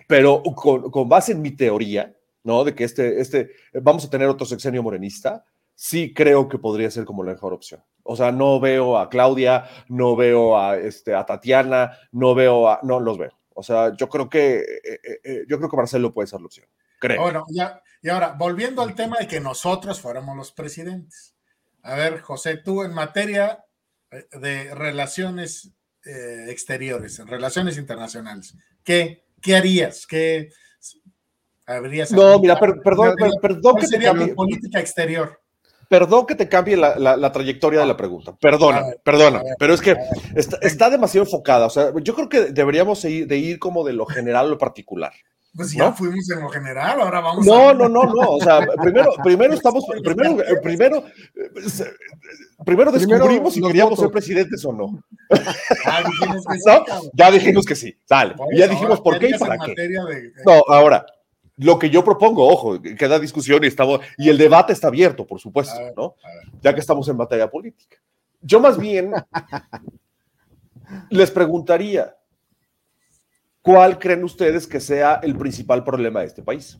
[0.07, 2.15] pero con, con base en mi teoría,
[2.47, 2.63] ¿no?
[2.63, 5.45] De que este, este, vamos a tener otro sexenio morenista,
[5.75, 7.83] sí creo que podría ser como la mejor opción.
[8.03, 12.79] O sea, no veo a Claudia, no veo a, este, a Tatiana, no veo a,
[12.81, 13.37] no los veo.
[13.53, 16.45] O sea, yo creo que, eh, eh, eh, yo creo que Marcelo puede ser la
[16.47, 16.67] opción.
[16.99, 17.21] Creo.
[17.21, 21.35] Bueno, ya, y ahora, volviendo al tema de que nosotros fuéramos los presidentes.
[21.83, 23.65] A ver, José, tú en materia
[24.11, 25.73] eh, de relaciones
[26.05, 30.07] eh, exteriores, en relaciones internacionales, ¿qué, qué harías?
[30.07, 30.49] ¿Qué
[31.67, 35.39] habrías No, mira, per- perdón, per- perdón ¿Cuál que te sería cambie, tu política exterior?
[35.89, 38.31] perdón que te cambie la, la- la trayectoria de la pregunta.
[38.31, 39.37] A Perdóname, ver, perdóname.
[39.39, 39.95] a ver, Pero es que
[40.35, 41.65] está, está demasiado enfocada.
[41.65, 44.57] O sea, yo creo que deberíamos ir, de ir como de lo general a lo
[44.57, 45.13] particular.
[45.55, 45.93] Pues ya ¿no?
[45.95, 47.73] fuimos en lo general, ahora vamos No, a...
[47.73, 48.29] no, no, no.
[48.31, 51.03] O sea, primero, primero estamos, primero, eh, primero,
[52.65, 55.01] primero descubrimos si queríamos ser presidentes o no.
[55.85, 57.09] Ah, dijimos que sí.
[57.13, 57.97] Ya dijimos que sí.
[58.05, 58.35] Sale.
[58.35, 59.73] Por ya dijimos ¿qué y para qué.
[59.73, 61.05] de- No, ahora,
[61.57, 65.39] lo que yo propongo, ojo, queda discusión y estamos, y el debate está abierto, por
[65.39, 66.15] supuesto, ver, ¿no?
[66.61, 67.97] Ya que estamos en batalla política.
[68.41, 69.11] Yo más bien
[71.09, 72.15] les preguntaría,
[73.61, 76.77] ¿cuál creen ustedes que sea el principal problema de este país?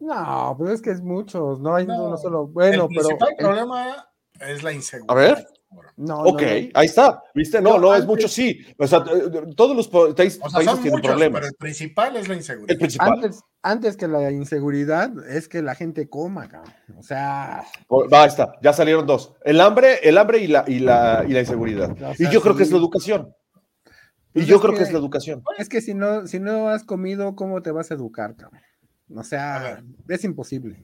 [0.00, 2.46] No, pues es que es muchos, no hay No, uno solo.
[2.46, 3.00] Bueno, el pero.
[3.08, 4.08] principal el- problema
[4.40, 5.16] es la inseguridad.
[5.16, 5.46] A ver.
[5.96, 6.48] No, Ok, no.
[6.74, 7.60] ahí está, ¿viste?
[7.60, 8.60] No, no, es mucho sí.
[8.78, 11.40] O sea, eh, todos los países, O sea, tienen muchos, problemas.
[11.40, 12.70] pero el principal es la inseguridad.
[12.72, 13.12] El principal.
[13.12, 16.72] Antes, antes que la inseguridad es que la gente coma, cabrón.
[16.96, 19.34] O sea, Oh, Va, ahí está, ya salieron dos.
[19.44, 21.90] El hambre, el hambre y la, y la, y la inseguridad.
[22.02, 23.34] O Y yo creo que es la educación.
[24.36, 25.42] Y Pues yo creo que que- es la educación.
[25.58, 28.60] es que si no, si no has comido, ¿cómo te vas a educar, cabrón?
[29.14, 30.82] O sea, es imposible.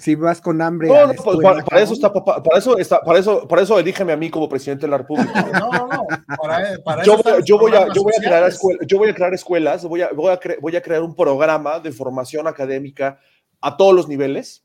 [0.00, 0.88] Si vas con hambre.
[0.88, 3.62] No, no, pues, escuela, para, para eso está, pa- para eso está, para eso, para
[3.62, 5.42] eso elígeme a mí como presidente de la República.
[5.52, 6.06] No, no, no.
[6.40, 9.08] Para, para Yo eso voy, yo a, programas yo voy a crear escuelas, yo voy
[9.10, 12.46] a crear escuelas, voy a, voy a, cre- voy a crear un programa de formación
[12.48, 13.20] académica
[13.60, 14.64] a todos los niveles,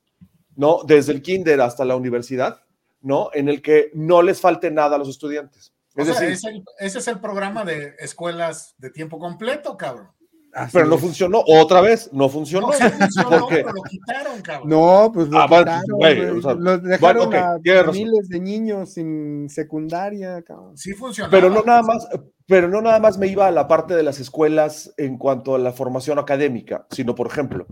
[0.55, 0.80] ¿no?
[0.86, 2.61] Desde el kinder hasta la universidad,
[3.01, 3.30] ¿no?
[3.34, 5.72] En el que no les falte nada a los estudiantes.
[5.95, 9.78] O Es sea, decir, es el- ese es el programa de escuelas de tiempo completo,
[9.78, 10.09] cabrón.
[10.54, 11.02] Así pero no es.
[11.02, 12.68] funcionó, otra vez, no funcionó.
[12.68, 13.56] No, sí funcionó, ¿Por qué?
[13.64, 14.70] pero lo quitaron, cabrón.
[14.70, 19.49] No, pues lo Ah, quitaron, o sea, Los dejaron bueno, a miles de niños sin
[19.49, 20.78] secundaria, cabrón.
[20.78, 21.30] Sí funcionó.
[21.32, 22.08] Pero no nada más,
[22.45, 25.60] pero no nada más me iba a la parte de las escuelas en cuanto a
[25.60, 27.66] la formación académica, sino, por ejemplo,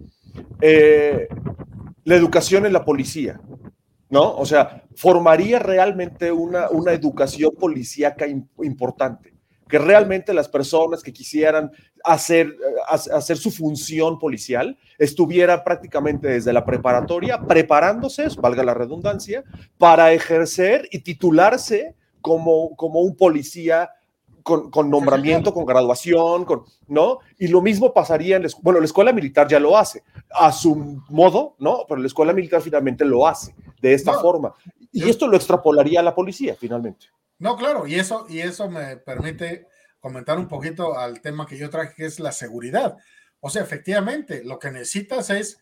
[0.62, 1.28] eh,
[2.06, 3.40] la educación en la policía,
[4.10, 4.36] ¿no?
[4.36, 9.34] O sea, formaría realmente una, una educación policíaca im- importante,
[9.68, 11.72] que realmente las personas que quisieran
[12.04, 12.54] hacer, eh,
[12.88, 19.44] ha- hacer su función policial estuviera prácticamente desde la preparatoria preparándose, valga la redundancia,
[19.78, 23.90] para ejercer y titularse como, como un policía
[24.44, 27.20] con, con nombramiento, con graduación, con, ¿no?
[27.38, 30.76] Y lo mismo pasaría en la, bueno, la escuela militar ya lo hace, a su
[31.10, 31.86] modo, ¿no?
[31.88, 34.54] Pero la escuela militar finalmente lo hace de esta No, forma.
[34.92, 37.08] Y yo- esto lo extrapolaría a la policía, finalmente.
[37.38, 39.68] No, claro, y eso, y eso me permite
[40.00, 42.98] comentar un poquito al tema que yo traje, que es la seguridad.
[43.40, 45.60] O sea, efectivamente, lo que necesitas es,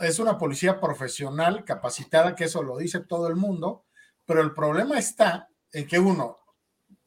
[0.00, 3.84] es una policía profesional, capacitada, que eso lo dice todo el mundo,
[4.26, 6.36] pero el problema está en que uno,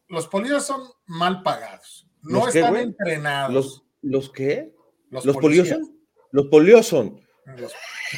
[0.08, 3.54] los policías son mal pagados, no ¿Los qué, están entrenados.
[3.54, 4.74] ¿Los, los qué?
[5.10, 5.68] los ¿Los policías.
[5.78, 6.00] polios son?
[6.32, 7.22] Los polios son.
[7.58, 7.74] Los,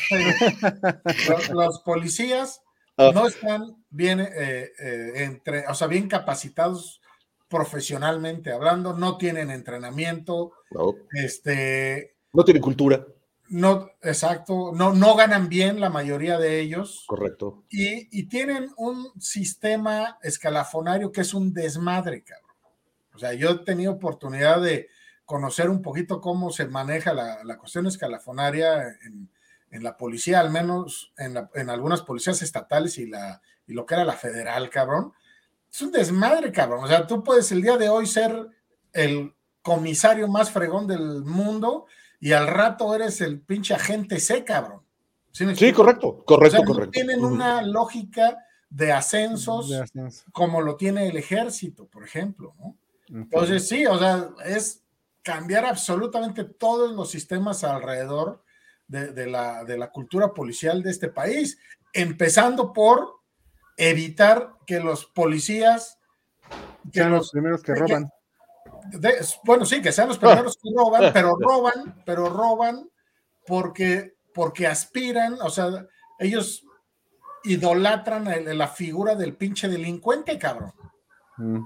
[1.29, 2.59] los- los policías
[2.95, 3.09] Ah.
[3.11, 7.01] no están bien, eh, eh, entre, o sea, bien capacitados
[7.53, 13.05] profesionalmente hablando, no tienen entrenamiento, No, este, no tiene cultura.
[13.49, 17.63] no, exacto, no, no ganan bien la mayoría de ellos Correcto.
[17.69, 22.55] y, y tienen un sistema escalafonario que es un desmadre, cabrón.
[23.13, 24.87] O sea, yo he tenido oportunidad de
[25.25, 29.29] conocer un poquito cómo se maneja la, la cuestión escalafonaria en,
[29.69, 33.85] en la policía, al menos en, la- en algunas policías estatales y, la, y lo
[33.85, 35.13] que era la federal, cabrón.
[35.73, 36.83] Es un desmadre, cabrón.
[36.83, 38.47] O sea, tú puedes el día de hoy ser
[38.91, 41.87] el comisario más fregón del mundo
[42.19, 44.81] y al rato eres el pinche agente C, cabrón.
[45.31, 45.77] ¿Sí, Sí, explico?
[45.83, 46.91] correcto, O correcto, no correcto.
[46.91, 48.37] tienen una lógica
[48.69, 50.25] de ascensos De ascenso.
[50.31, 52.77] como lo tiene el ejército, por ejemplo, ¿no?
[53.07, 54.83] Entonces, sí, o sea, es
[55.23, 58.43] cambiar absolutamente todos los sistemas alrededor
[58.87, 61.57] de, de la, de la cultura policial de este país,
[61.93, 63.21] empezando por
[63.77, 65.97] evitar que los policías,
[66.91, 68.09] que Sean los los, primeros que que- roban.
[68.91, 72.89] de- bueno, sí, que sean los primeros que roban, pero roban, pero roban
[73.47, 75.69] porque, porque aspiran, o sea,
[76.19, 76.63] ellos
[77.43, 80.73] idolatran el- la figura del pinche delincuente, cabrón.
[81.37, 81.59] Mm.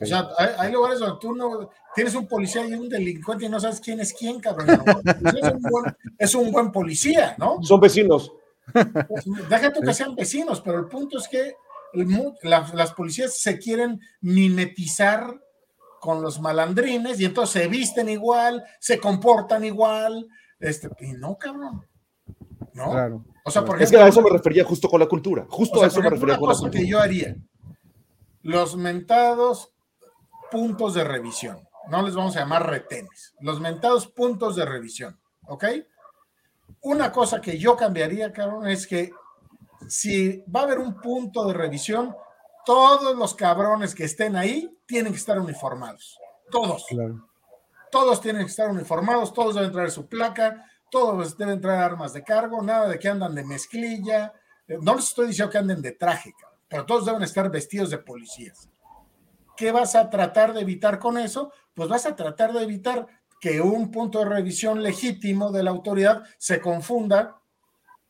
[0.00, 3.48] O sea, hay, hay lugares donde tú no tienes un policía y un delincuente y
[3.48, 4.68] no sabes quién es quién, cabrón.
[5.54, 7.60] Un buen, es un buen policía, ¿no?
[7.62, 8.32] Son vecinos.
[9.50, 11.54] Deja tú que sean vecinos, pero el punto es que
[11.92, 12.08] el
[12.42, 15.40] la- las policías se quieren mimetizar
[16.00, 20.26] con los malandrines y entonces se visten igual, se comportan igual,
[20.58, 21.86] este, y no, cabrón.
[22.74, 22.90] ¿No?
[22.90, 23.24] claro.
[23.44, 25.44] O sea, por Es que a eso me refería justo con la cultura.
[25.48, 26.88] Justo o sea, a eso me refería una con la cosa que cultura.
[26.90, 27.36] yo haría,
[28.42, 29.72] los mentados
[30.50, 31.58] puntos de revisión,
[31.88, 35.64] no les vamos a llamar retenes, los mentados puntos de revisión, ¿ok?
[36.82, 39.12] Una cosa que yo cambiaría, cabrón, es que
[39.88, 42.14] si va a haber un punto de revisión,
[42.64, 46.18] todos los cabrones que estén ahí tienen que estar uniformados,
[46.50, 47.28] todos claro.
[47.90, 52.22] todos tienen que estar uniformados, todos deben traer su placa, todos deben traer armas de
[52.22, 54.32] cargo, nada de que andan de mezclilla.
[54.68, 57.90] Eh, No les estoy diciendo que anden de traje, cabrón, pero todos deben estar vestidos
[57.90, 58.68] de policías.
[59.56, 61.52] ¿Qué vas a tratar de evitar con eso?
[61.74, 63.06] Pues vas a tratar de evitar
[63.42, 67.40] que un punto de revisión legítimo de la autoridad se confunda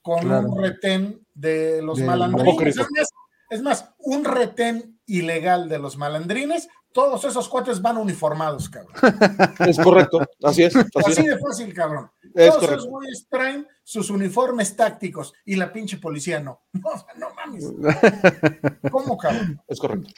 [0.02, 0.50] con Claro.
[0.50, 2.76] un retén de los Del malandrines.
[2.76, 3.08] Es más,
[3.48, 8.92] es más, un retén ilegal de los malandrines, todos esos cuates van uniformados, cabrón.
[9.66, 10.20] Es correcto.
[10.42, 10.76] Así es.
[10.76, 11.26] Así Así es.
[11.28, 12.10] de fácil, cabrón.
[12.34, 12.74] Es Todos correcto.
[12.76, 16.60] esos güeyes traen sus uniformes tácticos y la pinche policía no.
[16.74, 17.64] No, o sea, no mames.
[18.90, 19.62] ¿Cómo, cabrón?
[19.66, 20.10] Es correcto.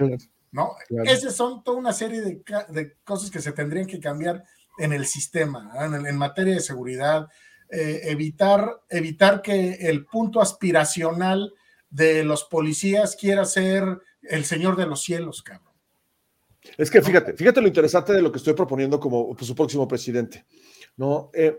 [0.51, 0.71] ¿No?
[0.89, 1.09] Claro.
[1.11, 4.45] Esas son toda una serie de, de cosas que se tendrían que cambiar
[4.79, 7.29] en el sistema, en, el- en materia de seguridad,
[7.71, 11.53] eh, evitar, evitar que el punto aspiracional
[11.91, 13.85] de los policías quiera ser
[14.23, 15.73] el señor de los cielos, cabrón.
[16.79, 19.87] Es que fíjate, fíjate lo interesante de lo que estoy proponiendo como pues, su próximo
[19.87, 20.45] presidente.
[20.97, 21.31] ¿no?
[21.35, 21.57] Eh,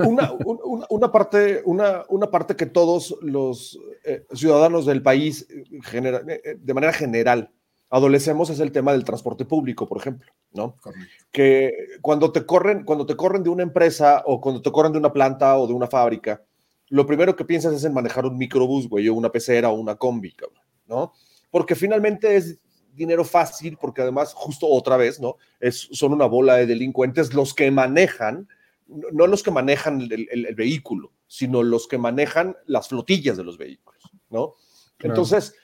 [0.00, 5.46] una, un- una- una parte, una, una parte que todos los eh, ciudadanos del país,
[5.82, 7.50] genera- de manera general,
[7.92, 10.76] adolecemos es el tema del transporte público, por ejemplo, ¿no?
[10.80, 11.06] Correcto.
[11.30, 14.98] que cuando te corren, cuando te corren de una empresa o cuando te corren de
[14.98, 16.42] una planta o de una fábrica,
[16.88, 19.94] lo primero que piensas es en manejar un microbús, güey, o una pecera o una
[19.96, 21.12] combi, cabrón, ¿no?
[21.50, 22.58] Porque finalmente es
[22.94, 25.36] dinero fácil, porque además, justo otra vez, ¿no?
[25.60, 28.48] Es, son una bola de delincuentes los que manejan,
[28.88, 33.36] no no los que manejan el, el- el vehículo, sino los que manejan las flotillas
[33.36, 34.54] de los vehículos, ¿no?
[34.98, 35.14] Claro.
[35.14, 35.54] Entonces,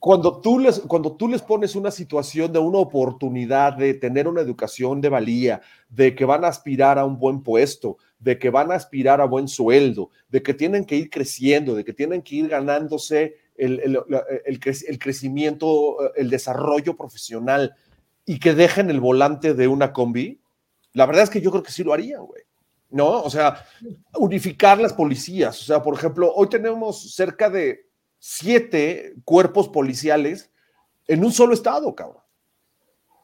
[0.00, 4.40] cuando tú, les, cuando tú les pones una situación de una oportunidad de tener una
[4.40, 8.72] educación de valía, de que van a aspirar a un buen puesto, de que van
[8.72, 12.36] a aspirar a buen sueldo, de que tienen que ir creciendo, de que tienen que
[12.36, 13.98] ir ganándose el, el-
[14.46, 17.74] el crec- el crecimiento, el desarrollo profesional
[18.24, 20.40] y que dejen el volante de una combi,
[20.94, 22.42] la verdad es que yo creo que sí lo harían, güey.
[22.92, 23.22] ¿No?
[23.22, 23.64] O sea,
[24.18, 25.60] unificar las policías.
[25.60, 27.89] O sea, por ejemplo, hoy tenemos cerca de
[28.20, 30.50] siete cuerpos policiales
[31.08, 32.22] en un solo estado, cabrón.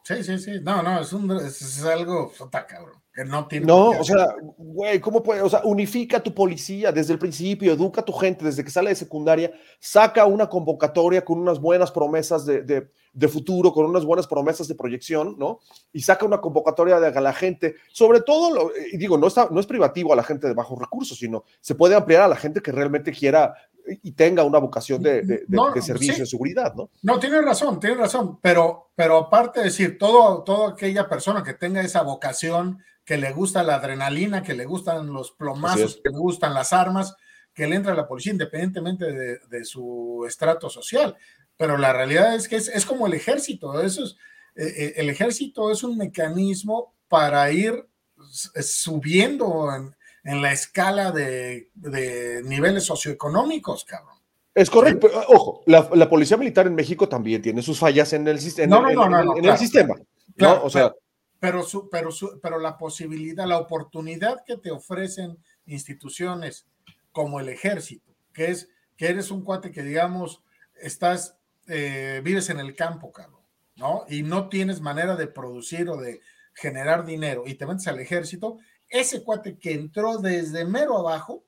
[0.03, 0.51] Sí, sí, sí.
[0.61, 3.65] No, no, es, un, es, es algo puta, cabrón, que no tiene.
[3.71, 5.41] O sea, güey, ¿cómo puede?
[5.41, 8.71] O sea, unifica a tu policía desde el principio, educa a tu gente desde que
[8.71, 13.85] sale de secundaria, saca una convocatoria con unas buenas promesas de, de- de futuro, con
[13.85, 15.59] unas buenas promesas de proyección, ¿no?
[15.91, 19.49] Y saca una convocatoria de a la gente, sobre todo, lo- y digo, no, está,
[19.51, 22.35] no es privativo a la gente de bajos recursos, sino se puede ampliar a la
[22.37, 23.55] gente que realmente quiera
[24.03, 26.19] y tenga una vocación de, de- No, de servicio sí.
[26.21, 26.89] de seguridad, ¿no?
[27.03, 31.53] No, tienes razón, tienes razón, pero, pero aparte de decir, todo, toda aquella persona que
[31.53, 36.17] tenga esa vocación, que le gusta la adrenalina, que le gustan los plomazos, que le
[36.17, 37.15] gustan las armas,
[37.53, 41.15] que le entra a la policía independientemente de, de su estrato social.
[41.55, 44.15] Pero la realidad es que es, es como el ejército, eso es,
[44.55, 47.87] eh, eh, el ejército es un mecanismo para ir
[48.29, 49.95] s- subiendo en,
[50.27, 54.17] en la escala de, de niveles socioeconómicos, cabrón.
[54.53, 55.07] Es correcto.
[55.07, 58.59] pero, Ojo, la, la policía militar en México también tiene sus fallas en el, sis-
[58.59, 59.95] en No, no, no, en no, en el sistema.
[60.35, 60.93] claro, o sea,
[61.39, 66.65] pero, su, pero, su, pero la posibilidad, la oportunidad que te ofrecen instituciones
[67.11, 70.41] como el ejército, que es que eres un cuate que, digamos,
[70.81, 73.41] estás, eh, vives en el campo, cabrón,
[73.75, 74.05] ¿no?
[74.09, 76.19] Y no tienes manera de producir o de
[76.55, 78.57] generar dinero y te metes al ejército,
[78.89, 81.43] ese cuate que entró desde mero abajo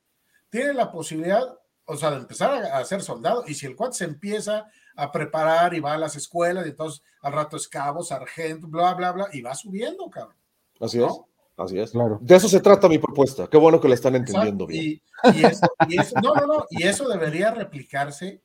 [0.49, 3.43] tiene la posibilidad, o sea, de empezar a, a ser soldado.
[3.47, 7.01] Y si el cuate se empieza a preparar y va a las escuelas y entonces
[7.21, 10.35] al rato es cabo, sargento, bla, bla, bla, y va subiendo, cabrón.
[10.79, 11.11] así es.
[11.55, 11.91] Así es.
[11.91, 12.19] Claro.
[12.21, 13.47] De eso se trata mi propuesta.
[13.47, 15.01] Qué bueno que la están entendiendo Exacto, bien.
[15.35, 18.41] Y, y eso, y eso- no, no, no, y eso debería replicarse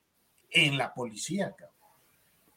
[0.51, 1.75] en la policía, cabrón.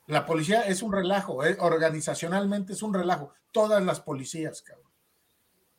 [0.07, 3.33] La policía es un relajo, eh, organizacionalmente es un relajo.
[3.51, 4.86] Todas las policías, cabrón.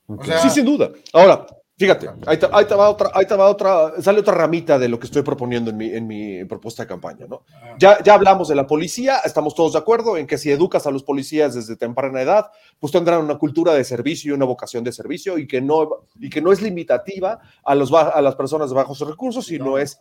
[0.09, 0.90] O sea, Sí, sin duda.
[1.12, 1.46] Ahora,
[1.76, 4.88] fíjate, ahí te, ahí te va otra, ahí te va otra, sale otra ramita de
[4.88, 7.44] lo que estoy proponiendo en mi, en mi propuesta de campaña, ¿no?
[7.78, 10.90] Ya, ya hablamos de la policía, estamos todos de acuerdo en que si educas a
[10.90, 12.50] los policías desde temprana edad,
[12.80, 15.88] pues tendrán una cultura de servicio y una vocación de servicio y que no,
[16.18, 20.00] y que no es limitativa a, los, a las personas de bajos recursos, sino es,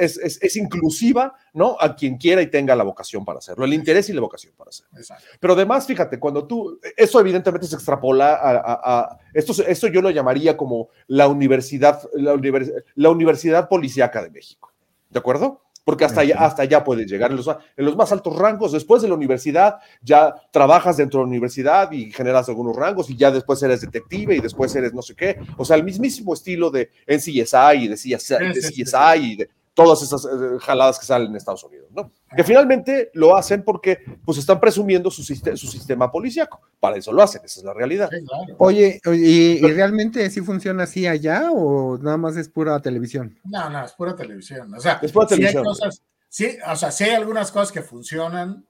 [0.00, 1.76] es, es- es inclusiva, ¿no?
[1.78, 4.70] A quien quiera y tenga la vocación para hacerlo, el interés y la vocación para
[4.70, 4.90] hacerlo.
[5.38, 10.00] Pero además, fíjate, cuando tú, eso evidentemente se extrapola a, a- a- esto, esto yo
[10.00, 14.72] lo llamaría como la universidad, la, univers- la universidad policíaca de México,
[15.10, 15.60] ¿de acuerdo?
[15.84, 18.72] Porque hasta allá, hasta allá puedes llegar en los, en los más altos rangos.
[18.72, 23.16] Después de la universidad, ya trabajas dentro de la universidad y generas algunos rangos y
[23.18, 25.36] ya después eres detective y después eres no sé qué.
[25.58, 28.60] O sea, el mismísimo estilo de NCSI y de CSI, de.
[28.62, 32.12] CSI y de todas esas eh, jaladas que salen en Estados Unidos, ¿no?
[32.36, 36.60] Que finalmente lo hacen porque pues están presumiendo su, siste- su sistema policíaco.
[36.78, 38.08] Para eso lo hacen, esa es la realidad.
[38.10, 38.54] Sí, claro.
[38.58, 43.38] Oye, ¿y, y realmente sí funciona así allá o nada más es pura televisión?
[43.44, 44.72] No, no, es pura televisión.
[44.74, 45.64] O sea, Es pura sí hay televisión.
[45.64, 48.64] cosas, sí, o sea, sí hay algunas cosas que funcionan,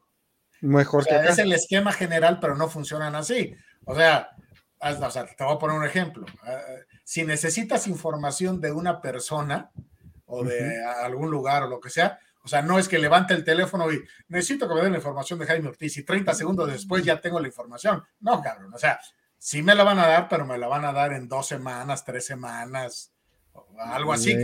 [0.63, 1.31] o Mejor que acá.
[1.31, 3.55] es el esquema general, pero no funcionan así.
[3.85, 4.31] O sea,
[4.81, 6.25] o sea, te voy a poner un ejemplo.
[6.47, 9.71] Eh, si necesitas información de una persona
[10.27, 13.43] o de algún lugar o lo que sea, o sea, no es que levante el
[13.43, 17.03] teléfono y necesito que me den la información de Jaime Ortiz y 30 segundos después
[17.03, 18.03] ya tengo la información.
[18.21, 18.73] No, cabrón.
[18.75, 19.01] O sea,
[19.39, 22.05] sí me la van a dar, pero me la van a dar en dos semanas,
[22.05, 23.15] tres semanas,
[23.79, 24.37] algo así,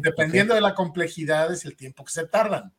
[0.00, 2.74] Dependiendo de la complejidad es el tiempo que se tardan,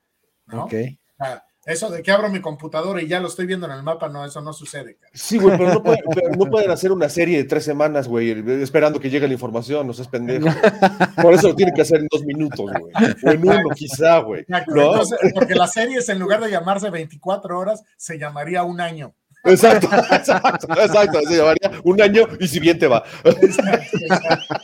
[0.47, 0.63] ¿no?
[0.63, 0.73] ok.
[1.19, 3.83] O sea, eso de que abro mi computadora y ya lo estoy viendo en el
[3.83, 4.95] mapa, no, eso no sucede.
[4.95, 5.11] cabrón.
[5.13, 8.31] Sí, güey, pero no, pueden, pero no pueden hacer una serie de tres semanas, güey,
[8.61, 10.47] esperando que llegue la información, no seas pendejo.
[11.21, 12.93] Por eso lo tienen que hacer en dos minutos, güey.
[13.23, 14.43] O en uno, quizá, güey.
[14.47, 14.57] ¿No?
[14.57, 19.13] entonces, porque las series, en lugar de llamarse 24 horas, se llamaría un año.
[19.43, 21.19] Exacto, exacto, exacto.
[21.27, 23.03] Se llamaría un año y si bien te va.
[23.23, 24.55] Exacto, exacto.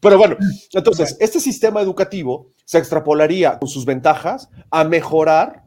[0.00, 0.36] Pero bueno,
[0.72, 5.64] entonces, este sistema educativo se extrapolaría con sus ventajas a mejorar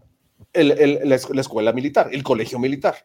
[0.54, 2.96] el- el- la, es- la escuela militar, el colegio militar,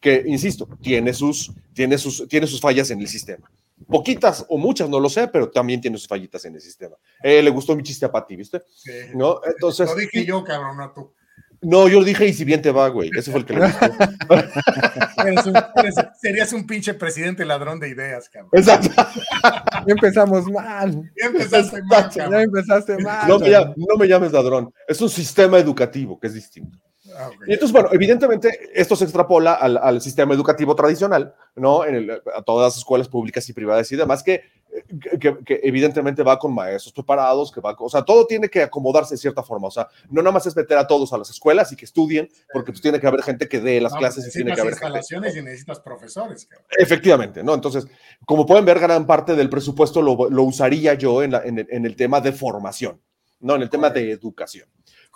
[0.00, 3.50] que, insisto, tiene sus, tiene, sus, tiene sus fallas en el sistema.
[3.86, 6.96] Poquitas o muchas, no lo sé, pero también tiene sus fallitas en el sistema.
[7.22, 8.60] Eh, le gustó mi chiste a Pati, ¿viste?
[8.74, 8.90] Sí.
[9.14, 9.40] ¿No?
[9.44, 11.12] Entonces, Lo dije yo, cabrón, no tú.
[11.62, 13.10] No, yo dije y si bien te va, güey.
[13.16, 13.86] Ese fue el que le gustó.
[15.26, 18.50] Eres un- eres- serías un pinche presidente ladrón de ideas, cabrón.
[18.52, 18.88] Exacto.
[19.86, 21.10] Ya empezamos mal.
[21.18, 23.26] Ya empezaste mal, Ya empezaste mal.
[23.28, 24.72] No me, llam- no me llames ladrón.
[24.86, 26.78] Es un sistema educativo que es distinto.
[27.16, 27.30] Ah.
[27.46, 31.84] Y entonces, bueno, evidentemente esto se extrapola al, al sistema educativo tradicional, ¿no?
[31.86, 34.42] En el- a todas las escuelas públicas y privadas y demás, que,
[35.18, 39.14] que, que evidentemente va con maestros preparados, que va, o sea, todo tiene que acomodarse
[39.14, 41.72] de cierta forma, o sea, no nada más es meter a todos a las escuelas
[41.72, 44.30] y que estudien, porque pues tiene que haber gente que dé las No, clases y
[44.30, 44.86] tiene que haber gente.
[44.86, 46.66] instalaciones y necesitas profesores, cabrón.
[46.78, 47.54] Efectivamente, ¿no?
[47.54, 47.86] Entonces,
[48.26, 51.66] como pueden ver, gran parte del presupuesto lo, lo usaría yo en, la- en el,
[51.70, 53.00] en el tema de formación,
[53.40, 53.56] ¿no?
[53.56, 54.68] En el tema de educación.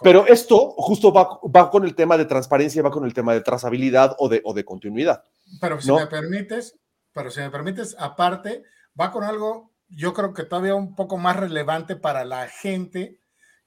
[0.02, 3.40] Pero esto justo va, va con el tema de transparencia, va con el tema de
[3.42, 5.22] trazabilidad o de, o de continuidad.
[5.60, 5.96] Pero si No.
[6.00, 6.76] me permites,
[7.12, 8.64] pero si me permites, aparte,
[9.00, 13.20] va con algo, yo creo que todavía un poco más relevante para la gente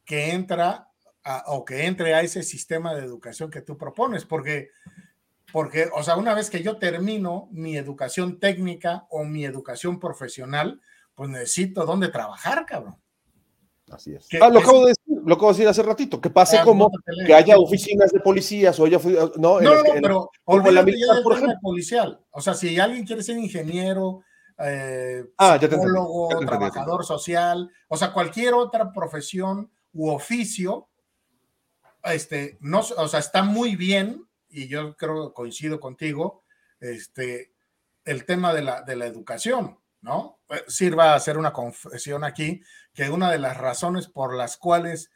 [0.06, 0.90] que entra
[1.24, 4.70] a- o que entre a ese sistema de educación que tú propones, porque,
[5.52, 10.82] porque, o sea, una vez que yo termino mi educación técnica o mi educación profesional,
[11.16, 12.96] pues necesito dónde trabajar, cabrón.
[13.90, 14.28] Así es.
[14.42, 16.64] Ah, lo es- acabo de decir, lo acabo de decir hace ratito, que pase Ah,
[16.64, 19.94] como no que haya oficinas de policías o haya, fu- no, en No, no, no,
[19.96, 21.62] en- pero como en la olvídate ya militar, del por tema ejemplo.
[21.62, 22.26] policial.
[22.32, 24.22] O sea, si alguien quiere ser ingeniero,
[24.60, 30.90] eh, Ah, psicólogo, entendí, trabajador social, o sea, cualquier otra profesión u oficio,
[32.04, 36.44] este, no, o sea, está muy bien, y yo creo que coincido contigo,
[36.80, 37.54] este,
[38.06, 40.40] el tema de la, de la educación, ¿no?
[40.50, 42.62] Eh, Sirva a hacer una confesión aquí,
[42.94, 45.12] que una de las razones por las cuales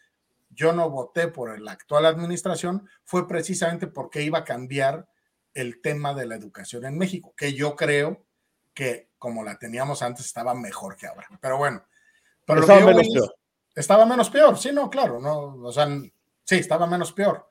[0.49, 5.07] yo no voté por la actual administración fue precisamente porque iba a cambiar
[5.53, 8.25] el tema de la educación en México, que yo creo
[8.73, 11.27] que como la teníamos antes estaba mejor que ahora.
[11.39, 11.85] Pero bueno,
[12.43, 13.35] pero lo Estaba menos peor.
[13.75, 15.87] Estaba menos peor, sí, no, claro, no, o sea,
[16.43, 17.47] sí, estaba menos peor,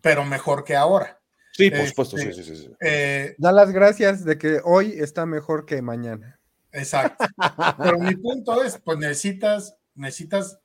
[0.00, 1.20] pero mejor que ahora.
[1.52, 2.56] Sí, por Este, supuesto, sí, sí, sí.
[2.56, 2.70] sí.
[2.80, 6.40] Eh, Da las gracias de que hoy está mejor que mañana.
[6.72, 7.26] Exacto.
[7.78, 10.58] Pero mi punto es, pues necesitas, necesitas,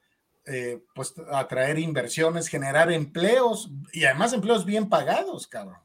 [0.45, 5.79] eh, pues atraer inversiones, generar empleos y además empleos bien pagados, cabrón.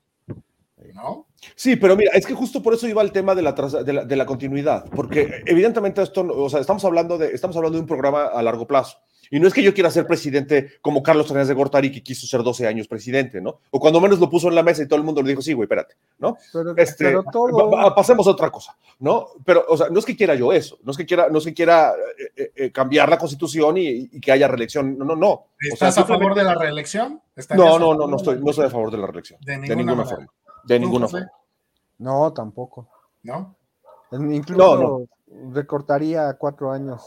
[0.94, 1.26] ¿No?
[1.54, 4.04] Sí, pero mira, es que justo por eso iba el tema de la, de la,
[4.04, 7.82] de la continuidad, porque evidentemente esto, no- o sea, estamos hablando, de, estamos hablando de
[7.82, 8.98] un programa a largo plazo.
[9.30, 12.26] Y no es que yo quiera ser presidente como Carlos Salinas de Gortari, que quiso
[12.26, 13.60] ser 12 años presidente, ¿no?
[13.70, 15.52] O cuando menos lo puso en la mesa y todo el mundo le dijo, sí,
[15.52, 16.38] güey, espérate, ¿no?
[16.50, 17.70] Pero, Este, pero todo.
[17.70, 19.26] va- va- pasemos a otra cosa, ¿no?
[19.44, 21.44] Pero, o sea, no es que quiera yo eso, no es que quiera, no es
[21.44, 25.14] que quiera eh, eh, eh, cambiar la constitución y, y que haya reelección, no, no,
[25.14, 25.28] no.
[25.30, 25.44] O
[25.76, 27.20] sea, ¿Estás a favor de la reelección?
[27.36, 29.38] ¿Estarías No, no, no, de no estoy, no estoy a favor de la reelección.
[29.42, 30.16] De De ninguna ninguna, manera.
[30.16, 30.32] forma.
[30.68, 31.30] De ¿Tú, ninguna forma.
[31.96, 32.90] No, tampoco.
[33.22, 33.56] ¿No?
[34.12, 35.08] Incluso
[35.52, 37.02] recortaría cuatro años.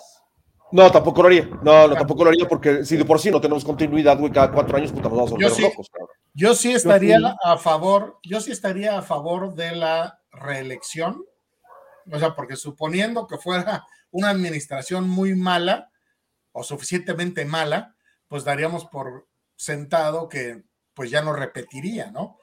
[0.72, 1.46] No, tampoco lo haría.
[1.62, 4.52] No, no, tampoco lo haría porque si de por sí no tenemos continuidad, güey, cada
[4.52, 5.62] cuatro años, puta, nos vamos a Yo volver sí.
[5.62, 6.10] locos, cabrón.
[6.34, 7.26] Yo sí estaría sí.
[7.44, 11.24] a favor, yo sí estaría a favor de la reelección.
[12.12, 15.92] O sea, porque suponiendo que fuera una administración muy mala
[16.52, 17.96] o suficientemente mala,
[18.28, 22.38] pues daríamos por sentado que pues ya no repetiría, ¿no?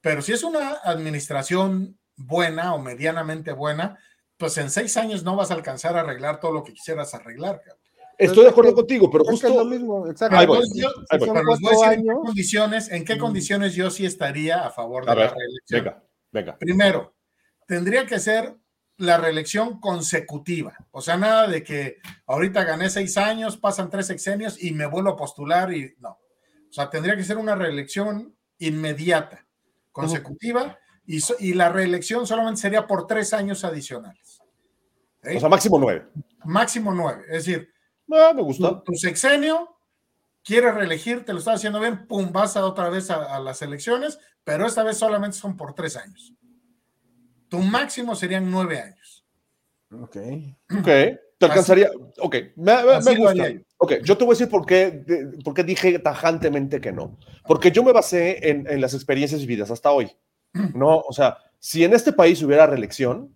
[0.00, 3.98] Pero si es una administración buena o medianamente buena,
[4.36, 7.60] pues en seis años no vas a alcanzar a arreglar todo lo que quisieras arreglar.
[7.60, 7.78] cabrón.
[8.18, 9.64] Estoy de es acuerdo que- contigo, pero que es lo justo.
[9.64, 10.36] mismo, exacto.
[10.36, 11.26] Ahí voy, Entonces, yo- ahí voy.
[11.28, 13.18] son pero les voy a decir en qué condiciones, en qué Mm.
[13.18, 15.84] condiciones yo sí estaría a favor de A la reelección.
[15.84, 16.58] venga, venga.
[16.58, 17.14] Primero,
[17.66, 18.54] tendría que ser
[18.98, 20.76] la reelección consecutiva.
[20.90, 21.96] O sea, nada de que
[22.26, 26.10] ahorita gané seis años, pasan tres sexenios y me vuelvo a postular y no.
[26.10, 29.46] O sea, tendría que ser una reelección inmediata,
[30.00, 34.40] consecutiva, y, so- y la reelección solamente sería por tres años adicionales.
[35.22, 35.28] ¿Ok?
[35.36, 36.06] O sea, máximo nueve.
[36.44, 37.24] Máximo nueve.
[37.28, 37.68] Es decir,
[38.12, 38.82] Ah, me tu, gusta.
[38.82, 39.76] tu sexenio,
[40.42, 43.62] quieres reelegir, te lo estás haciendo bien, pum, vas a otra vez a, a las
[43.62, 46.32] elecciones, pero esta vez solamente son por tres años.
[47.48, 49.24] Tu máximo serían nueve años.
[49.92, 50.16] Ok.
[50.78, 51.90] Ok, te alcanzaría.
[52.18, 53.44] Ok, me, me- me gusta.
[53.82, 57.16] Ok, yo te voy a decir por qué, de- por qué dije tajantemente que no.
[57.46, 60.10] Porque yo me basé en, en las experiencias vividas hasta hoy.
[60.74, 63.34] No, o sea, si en este país hubiera reelección,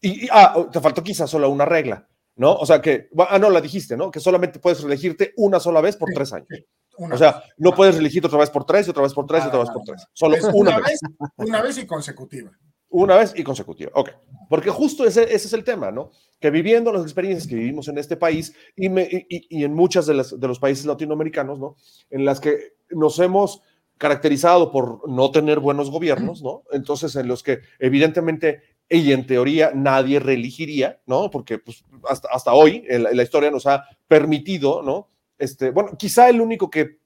[0.00, 2.54] y, y- ah, te faltó quizás solo una regla, ¿no?
[2.54, 4.10] O sea, que, ah, no, la dijiste, ¿no?
[4.10, 6.48] Que solamente puedes reelegirte una sola vez por tres años.
[6.96, 9.44] una O sea, no puedes reelegirte otra vez por tres, y otra vez por tres,
[9.44, 10.06] y otra vez por tres.
[10.14, 11.00] Solo Es una vez.
[11.36, 12.50] Una vez y consecutiva.
[12.96, 13.90] Una vez y consecutiva.
[13.94, 14.10] Ok.
[14.48, 16.12] Porque justo ese, ese es el tema, ¿no?
[16.38, 20.06] Que viviendo las experiencias que vivimos en este país y, me- y- y- en muchas
[20.06, 21.74] de, las, de los países latinoamericanos, ¿no?
[22.10, 23.62] En las que nos hemos
[23.98, 26.62] caracterizado por no tener buenos gobiernos, ¿no?
[26.70, 31.30] Entonces, en los que evidentemente y en teoría nadie reelegiría, ¿no?
[31.32, 35.08] Porque pues, hasta, hasta hoy en la, historia nos ha permitido, ¿no?
[35.36, 36.98] Este, bueno, quizá el único que,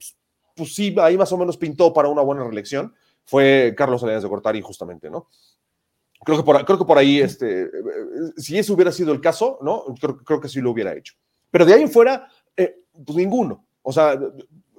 [0.54, 2.92] pues sí, ahí más o menos pintó para una buena reelección
[3.24, 5.28] fue Carlos Salinas de Gortari, justamente, ¿no?
[6.28, 7.70] Creo que por, creo que por ahí, este, eh,
[8.36, 9.82] si eso hubiera sido el caso, ¿no?
[9.98, 11.14] Creo, creo que sí lo hubiera hecho.
[11.50, 13.64] Pero de ahí en fuera, eh, pues ninguno.
[13.80, 14.14] O sea,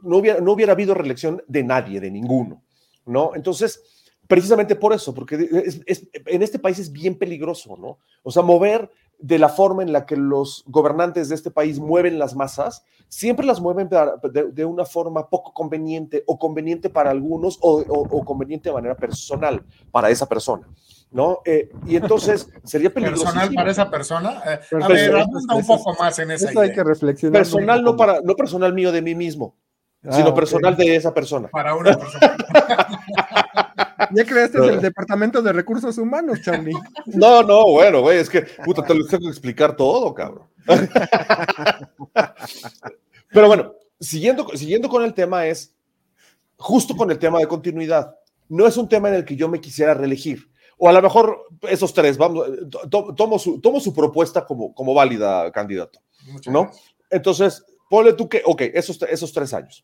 [0.03, 2.61] no hubiera, no hubiera habido reelección de nadie, de ninguno,
[3.07, 3.31] ¿no?
[3.33, 3.81] Entonces,
[4.27, 7.97] precisamente por eso, porque es- es- en este país es bien peligroso, ¿no?
[8.21, 12.19] O sea, mover de la forma en la que los gobernantes de este país mueven
[12.19, 17.57] las masas, siempre las mueven de, de una forma poco conveniente o conveniente para algunos
[17.61, 20.69] o, o- o conveniente de manera personal para esa persona,
[21.11, 21.39] ¿no?
[21.45, 23.23] Eh, y entonces sería peligroso.
[23.23, 24.41] Personal para esa persona.
[24.45, 26.75] Eh, a ver, abunda un eso- poco más en esa Eso hay idea.
[26.75, 27.33] que reflexionar.
[27.41, 29.55] Personal no, para, no personal mío de mí mismo,
[30.05, 31.47] Ah, sino personal de esa persona.
[31.49, 32.37] Para una persona.
[34.11, 36.73] Ya creaste Pero- el Departamento de Recursos Humanos, Charlie.
[37.05, 40.47] No, no, bueno, güey, es que, puta, te lo tengo que explicar todo, cabrón.
[43.31, 45.73] Pero bueno, siguiendo, siguiendo con el tema es,
[46.57, 48.15] justo con el tema de continuidad,
[48.47, 50.49] no es un tema en el que yo me quisiera reelegir.
[50.79, 52.47] O a lo mejor esos tres, vamos,
[52.89, 55.99] to- tomo su, tomo su propuesta como, como válida, candidato.
[56.31, 56.63] Muchas ¿No?
[56.63, 56.95] gracias.
[57.11, 59.83] Entonces, ponle tú que, ok, esos, esos tres años.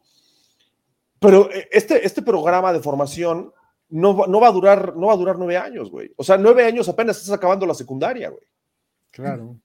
[1.19, 3.51] Pero eh, este, este programa de formación
[3.89, 6.11] no, va- no, va a durar, no va a durar nueve años, güey.
[6.15, 8.43] O sea, nueve años apenas estás acabando la secundaria, güey.
[9.11, 9.57] Claro.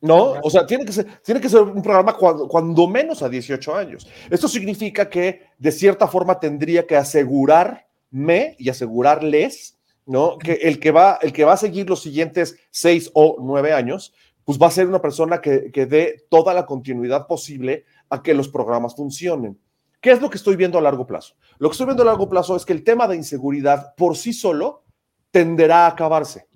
[0.00, 0.32] ¿No?
[0.42, 3.74] O sea, tiene que ser, tiene que ser un programa cuando, cuando menos a 18
[3.74, 4.06] años.
[4.28, 10.38] Esto significa que de cierta forma tendría que asegurarme y asegurarles, ¿no?
[10.38, 14.12] Que el que va, el que va a seguir los siguientes seis o nueve años,
[14.44, 18.34] pues va a ser una persona que, que dé toda la continuidad posible a que
[18.34, 19.58] los programas funcionen.
[20.00, 21.34] ¿Qué es lo que estoy viendo a largo plazo?
[21.58, 24.34] Lo que estoy viendo a largo plazo es que el tema de inseguridad por sí
[24.34, 24.84] solo
[25.30, 26.46] tenderá a acabarse.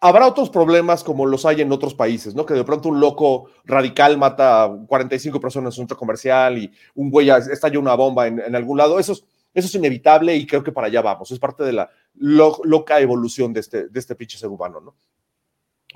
[0.00, 2.44] Habrá otros problemas como los hay en otros países, ¿no?
[2.44, 6.72] Que de pronto un loco radical mata a 45 personas en un centro comercial y
[6.96, 8.98] un güey estalla una bomba en, en algún lado.
[8.98, 9.24] Eso es,
[9.54, 11.30] eso es inevitable y creo que para allá vamos.
[11.30, 14.94] Es parte de la lo- loca evolución de este, de este pinche ser humano, ¿no?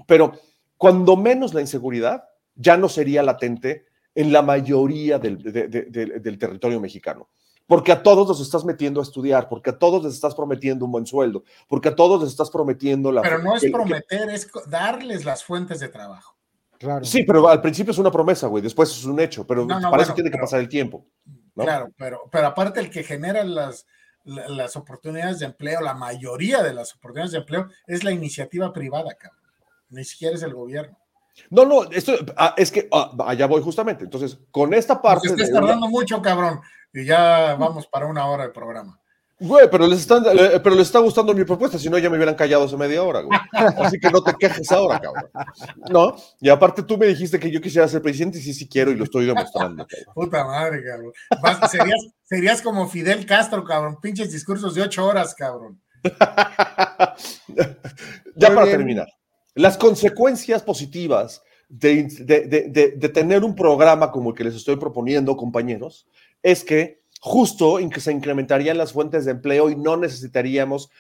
[0.07, 0.33] Pero
[0.77, 6.21] cuando menos la inseguridad ya no sería latente en la mayoría del, de- de- de-
[6.21, 7.29] del territorio mexicano.
[7.69, 10.93] porque a todos los estás metiendo a estudiar, porque a todos les estás prometiendo un
[10.93, 13.23] buen sueldo, porque a todos les estás prometiendo la...
[13.23, 16.36] Pero no es que- prometer, es darles las fuentes de trabajo.
[16.79, 17.05] Claro.
[17.05, 19.91] Sí, pero al principio es una promesa, güey, después es un hecho, pero No, no,
[19.91, 21.07] para eso bueno, tiene que pasar el tiempo.
[21.55, 21.65] ¿no?
[21.65, 23.87] Claro, pero, pero aparte el que genera las,
[24.25, 28.73] la- las oportunidades de empleo, la mayoría de las oportunidades de empleo es la iniciativa
[28.73, 29.41] privada, cabrón.
[29.89, 30.99] Ni siquiera es el gobierno.
[31.51, 34.05] No, no, esto ah, es que ah, allá voy justamente.
[34.05, 35.29] Entonces, con esta parte.
[35.29, 36.61] Porque estás una- tardando mucho, cabrón.
[36.93, 38.99] Y ya vamos para una hora de programa.
[39.39, 42.17] Güey, pero les, están, eh, pero les está gustando mi propuesta, si no ya me
[42.17, 43.39] hubieran callado hace media hora, güey.
[43.53, 45.31] Así que no te quejes ahora, cabrón.
[45.91, 48.91] No, y aparte tú me dijiste que yo quisiera ser presidente y sí, sí quiero
[48.91, 50.15] y lo estoy demostrando, cabrón.
[50.15, 51.13] Puta madre, cabrón.
[51.43, 53.99] Vas- serías, serías como Fidel Castro, cabrón.
[54.01, 55.83] Pinches discursos de ocho horas, cabrón.
[57.49, 58.77] ya Muy para bien.
[58.79, 59.09] terminar,
[59.55, 65.37] las consecuencias positivas de- de- de tener un programa como el que les estoy proponiendo,
[65.37, 66.07] compañeros,
[66.43, 70.91] es que justo en que se incrementarían las fuentes de empleo y no necesitaríamos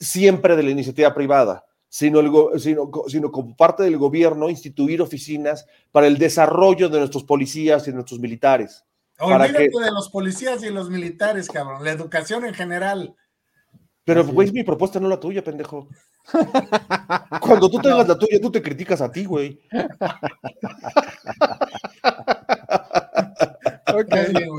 [0.00, 2.30] siempre de la iniciativa privada, sino, el
[2.60, 7.90] sino, sino como parte del gobierno instituir oficinas para el desarrollo de nuestros policías y
[7.90, 8.84] de nuestros militares.
[9.16, 11.84] Para Olvídate que- de los policías y los militares, cabrón.
[11.84, 13.14] La educación en general.
[14.04, 14.50] Pero, güey, es.
[14.50, 15.86] es mi propuesta, no la tuya, pendejo.
[17.40, 19.60] Cuando tú tengas la tuya, tú te criticas a ti, güey.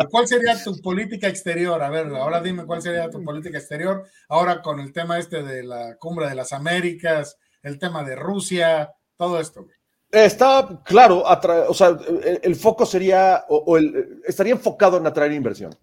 [0.10, 1.82] ¿Cuál sería tu política exterior?
[1.82, 4.06] A ver, ahora dime cuál sería tu política exterior.
[4.30, 8.94] Ahora con el tema este de la cumbre de las Américas, el tema de Rusia,
[9.16, 9.68] todo esto.
[10.12, 15.08] Está claro, atra- o sea, el, el foco sería, o, o el- estaría enfocado en
[15.08, 15.76] atraer inversión,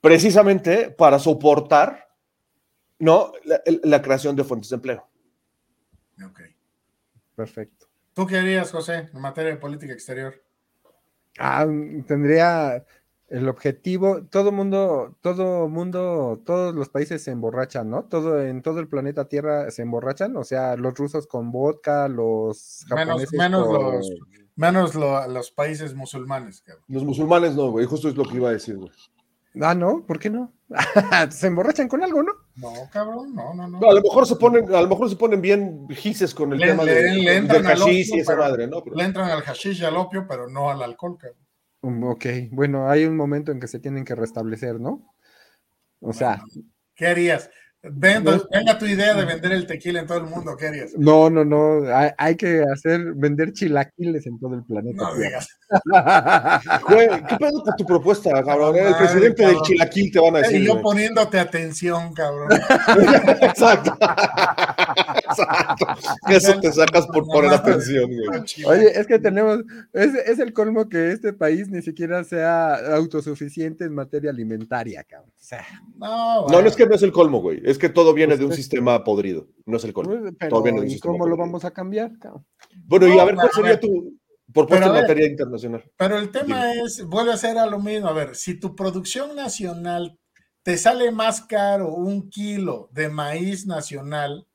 [0.00, 2.08] precisamente para soportar,
[2.98, 3.32] ¿no?
[3.44, 5.06] La, la creación de fuentes de empleo.
[6.24, 6.40] Ok.
[7.36, 7.86] Perfecto.
[8.12, 10.43] ¿Tú qué harías, José, en materia de política exterior?
[11.38, 11.66] Ah,
[12.06, 12.84] tendría
[13.28, 18.04] el objetivo, todo mundo, todo mundo, todos los países se emborrachan, ¿no?
[18.04, 22.84] Todo en todo el planeta Tierra se emborrachan, o sea, los rusos con vodka, los
[22.90, 24.10] Menos, japoneses menos, con- los,
[24.56, 26.84] menos lo- los países musulmanes, cabrón.
[26.86, 28.92] Los musulmanes no, güey, justo es lo que iba a decir, güey.
[29.60, 30.52] Ah, no, ¿por qué no?
[31.30, 32.32] se emborrachan con algo, ¿no?
[32.56, 33.80] No, cabrón, no, no, no.
[33.80, 36.60] No, a lo mejor se ponen, a lo mejor se ponen bien gises con el
[36.60, 38.82] Le- tema le- de, le del entran hashish opio, y esa pero- madre, ¿no?
[38.84, 41.38] Pero- Le entran al hashish y al opio, pero no al alcohol, cabrón.
[41.82, 45.12] Mm, Ok, bueno, hay un momento en que se tienen que restablecer, ¿no?
[46.00, 46.42] O sea,
[46.94, 47.50] ¿Qué harías?
[47.92, 48.42] Ven- No.
[48.50, 50.92] venga tu idea de vender el tequila en todo el mundo, ¿qué harías?
[50.96, 55.02] no, no, no, hay, hay que hacer, vender chilaquiles en todo el planeta.
[55.02, 55.48] No digas.
[56.88, 58.76] Güey, ¿qué pedo con tu tu cabrón?
[58.76, 60.60] El presidente del chilaquil te van a decir.
[60.62, 60.82] Y yo güey.
[60.82, 62.48] poniéndote atención, cabrón.
[63.40, 63.96] Exacto.
[65.16, 65.86] Exacto.
[66.28, 68.44] Eso te sacas por poner atención, güey.
[68.66, 69.60] Oye, es que tenemos,
[69.92, 75.33] es, es el colmo que este país ni siquiera sea autosuficiente en materia alimentaria, cabrón.
[75.44, 75.66] Sea,
[75.96, 77.60] No, No, no es que no es el colmo, güey.
[77.66, 79.46] Es que todo viene Pues de un es- sistema podrido.
[79.66, 80.18] No es el colmo.
[80.18, 82.46] pues, pero Todo viene de un ¿y cómo lo vamos a cambiar, cabrón?
[82.86, 84.18] Bueno, y a ver, ¿cuál sería tu
[84.50, 85.84] propuesta en materia internacional?
[85.98, 88.08] Pero el tema es, vuelve a ser a lo mismo.
[88.08, 90.18] A ver, si tu producción nacional
[90.62, 94.46] te sale más caro un kilo de maíz nacional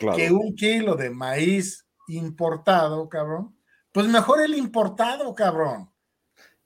[0.00, 0.16] Claro.
[0.16, 3.56] que un kilo de maíz importado, cabrón,
[3.92, 5.90] pues mejor el importado, cabrón.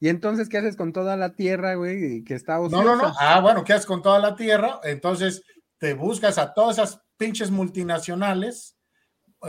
[0.01, 2.85] Y entonces, ¿qué haces con toda la tierra, güey, que está No, ociosa?
[2.85, 3.13] no, no.
[3.19, 4.81] Ah, bueno, ¿qué haces con toda la tierra?
[4.85, 5.43] Entonces
[5.79, 8.77] te buscas a todas esas pinches multinacionales,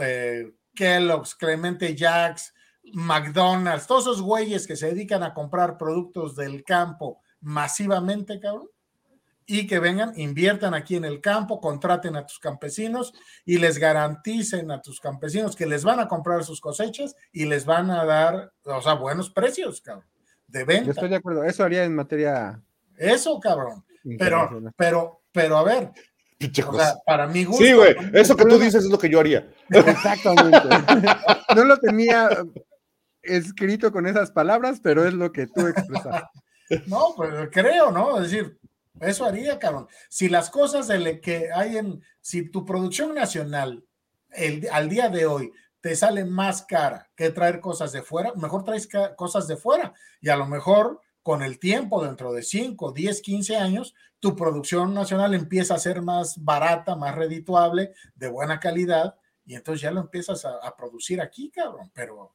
[0.00, 2.52] eh, Kellogg's, Clemente Jacks,
[2.94, 8.68] McDonald's, todos esos güeyes que se dedican a comprar productos del campo masivamente, cabrón,
[9.46, 13.12] y que vengan, inviertan aquí en el campo, contraten a tus campesinos
[13.44, 17.64] y les garanticen a tus campesinos que les van a comprar sus cosechas y les
[17.64, 20.06] van a dar, o sea, buenos precios, cabrón,
[20.50, 20.90] de Yo venta.
[20.90, 21.44] estoy de acuerdo.
[21.44, 22.60] Eso haría en materia
[22.96, 23.84] Eso, cabrón.
[24.18, 25.90] Pero, pero, pero a ver,
[26.38, 26.84] Pinche o cosa.
[26.84, 27.62] sea, para mi gusto.
[27.62, 27.94] Sí, güey.
[28.14, 29.46] Eso que tú dices es lo que yo haría.
[29.68, 30.58] Exactamente.
[31.56, 32.30] no lo tenía
[33.22, 36.28] escrito con esas palabras, pero es lo que tú expresaste.
[36.86, 38.22] No, pues creo, ¿no?
[38.22, 38.58] Es decir,
[39.00, 39.86] eso haría, cabrón.
[40.08, 43.84] Si las cosas de que hay en, si tu producción nacional
[44.30, 48.64] el, al día de hoy te sale más cara que traer cosas de fuera, mejor
[48.64, 49.94] traes cosas de fuera.
[50.20, 54.94] Y a lo mejor con el tiempo, dentro de 5, 10, 15 años, tu producción
[54.94, 60.00] nacional empieza a ser más barata, más redituable, de buena calidad, y entonces ya lo
[60.00, 61.90] empiezas a, a producir aquí, cabrón.
[61.94, 62.34] Pero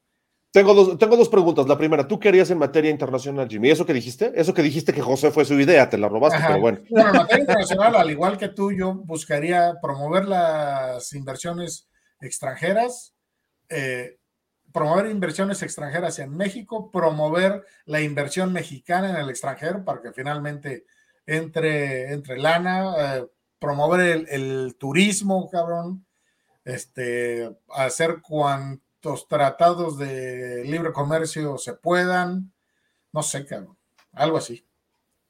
[0.51, 1.67] Tengo dos, tengo dos preguntas.
[1.67, 3.69] La primera, ¿tú qué harías en materia internacional, Jimmy?
[3.69, 4.31] ¿Eso que dijiste?
[4.35, 6.47] Eso que dijiste que José fue su idea, te la robaste, Ajá.
[6.47, 6.79] pero bueno.
[6.89, 11.87] Bueno, en materia internacional, al igual que tú, yo buscaría promover las inversiones
[12.21, 13.14] extranjeras,
[13.69, 14.17] eh,
[14.71, 20.85] promover inversiones extranjeras en México, promover la inversión mexicana en el extranjero para que finalmente
[21.25, 23.25] entre, entre lana, eh,
[23.57, 26.05] promover el, turismo, cabrón,
[26.65, 32.51] este, hacer cuantos tratados de libre comercio se puedan,
[33.13, 33.77] no sé, cabrón,
[34.11, 34.65] algo así,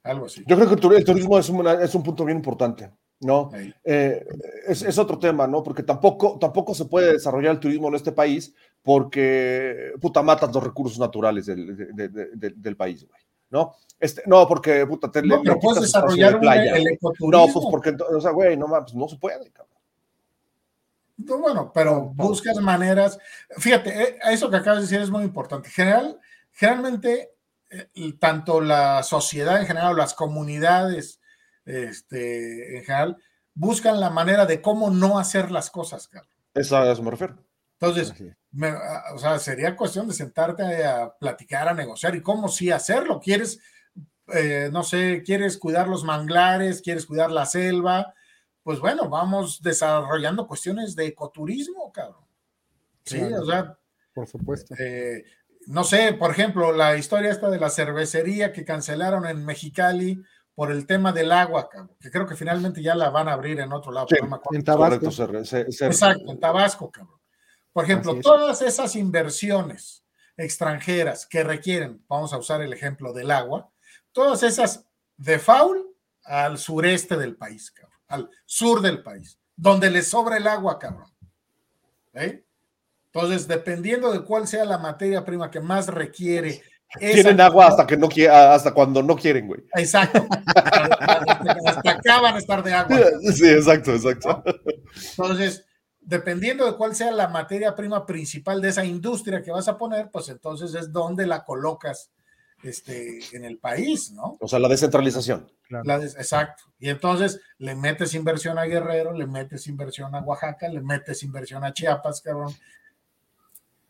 [0.02, 0.42] algo así.
[0.46, 2.90] Yo creo que el turismo es un, es un punto bien importante,
[3.20, 3.50] ¿no?
[3.84, 4.26] Eh,
[4.66, 5.62] es, es otro tema, ¿no?
[5.62, 10.62] Porque tampoco, tampoco se puede desarrollar el turismo en este país porque, puta, matas los
[10.62, 13.74] recursos naturales del, de- de- de- del país, güey, ¿no?
[13.98, 17.46] Este, no, porque, puta, te No, le- pero puedes desarrollar un- playa, el ecoturismo.
[17.46, 19.74] No, pues porque, o sea, güey, no mames, no se puede, cabrón.
[21.18, 23.18] No, bueno, pero buscas maneras.
[23.56, 25.70] Fíjate, eh, eso que acabas de decir es muy importante.
[25.70, 26.20] General,
[26.52, 27.32] generalmente,
[27.70, 31.18] eh, tanto la sociedad en general, o las comunidades
[31.66, 33.16] este, en general,
[33.54, 36.30] buscan la manera de cómo no hacer las cosas, cabrón.
[36.54, 37.36] Esa, a eso me refiero.
[37.78, 38.14] Entonces,
[38.52, 42.70] me- a- o sea, sería cuestión de sentarte a platicar, a negociar y cómo sí
[42.70, 43.20] hacerlo.
[43.20, 43.58] ¿Quieres,
[44.32, 48.14] eh, no sé, quieres cuidar los manglares, quieres cuidar la selva?
[48.62, 52.24] Pues bueno, vamos desarrollando cuestiones de ecoturismo, cabrón.
[53.04, 53.42] Sí, Claro.
[53.42, 53.78] o sea,
[54.14, 54.74] Por supuesto.
[54.78, 55.22] eh,
[55.66, 60.22] no sé, por ejemplo, la historia esta de la cervecería que cancelaron en Mexicali
[60.56, 63.60] por el tema del agua, cabrón, que creo que finalmente ya la van a abrir
[63.60, 64.06] en otro lado.
[64.08, 64.14] Sí.
[64.14, 64.58] pero no me acuerdo.
[64.58, 65.26] En Tabasco.
[65.26, 67.20] Correcto, Exacto, en Tabasco, cabrón.
[67.74, 68.22] Por ejemplo, es.
[68.22, 70.02] todas esas inversiones
[70.34, 73.70] extranjeras que requieren, vamos a usar el ejemplo del agua,
[74.12, 74.86] todas esas
[75.18, 75.94] de faul
[76.24, 81.12] al sureste del país, cabrón, al sur del país, donde le sobra el agua, cabrón.
[82.14, 82.42] ¿Eh?
[83.12, 86.62] Entonces, dependiendo de cuál sea la materia prima que más requiere.
[86.98, 89.60] Tienen agua hasta que no qui- hasta cuando no quieren, güey.
[89.74, 90.26] Exacto.
[90.54, 92.98] hasta, hasta acá van a estar de agua.
[93.34, 94.42] Sí, exacto, exacto.
[95.10, 95.64] Entonces,
[96.00, 100.10] dependiendo de cuál sea la materia prima principal de esa industria que vas a poner,
[100.10, 102.10] pues entonces es donde la colocas
[102.62, 104.38] este, en el país, ¿no?
[104.40, 105.50] O sea, la descentralización.
[105.68, 106.62] La des- exacto.
[106.78, 111.64] Y entonces le metes inversión a Guerrero, le metes inversión a Oaxaca, le metes inversión
[111.64, 112.54] a Chiapas, cabrón.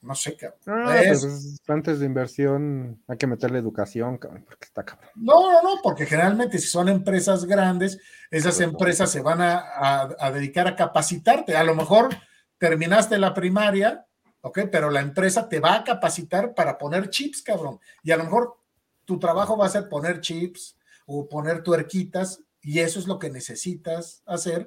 [0.06, 0.60] No sé, cabrón.
[0.88, 5.10] Ah, Es- pues, antes de inversión hay que meterle educación, cabrón, porque está cabrón.
[5.16, 7.98] No, no, no, porque generalmente si son empresas grandes,
[8.30, 11.56] esas empresas se van a, a- a dedicar a capacitarte.
[11.56, 12.10] A lo mejor
[12.58, 14.06] terminaste la primaria,
[14.40, 14.60] ¿ok?
[14.70, 17.80] Pero la empresa te va a capacitar para poner chips, cabrón.
[18.02, 18.56] Y a lo mejor
[19.04, 20.76] tu trabajo va a ser poner chips
[21.06, 24.66] o poner tuerquitas y eso es lo que necesitas hacer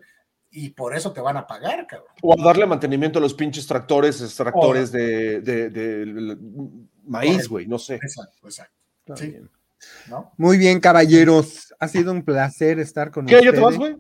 [0.52, 2.10] y por eso te van a pagar, cabrón.
[2.22, 6.38] O a darle mantenimiento a los pinches tractores, extractores de, de- de- de
[7.06, 7.96] maíz, güey, no sé.
[7.96, 9.28] Exacto, exacto, Sí.
[9.28, 9.50] bien.
[10.10, 10.32] ¿no?
[10.38, 11.74] Muy bien, caballeros.
[11.80, 13.36] Ha sido un placer estar con ¿Qué?
[13.36, 13.54] ustedes.
[13.54, 13.96] ¿Ya te vas, güey?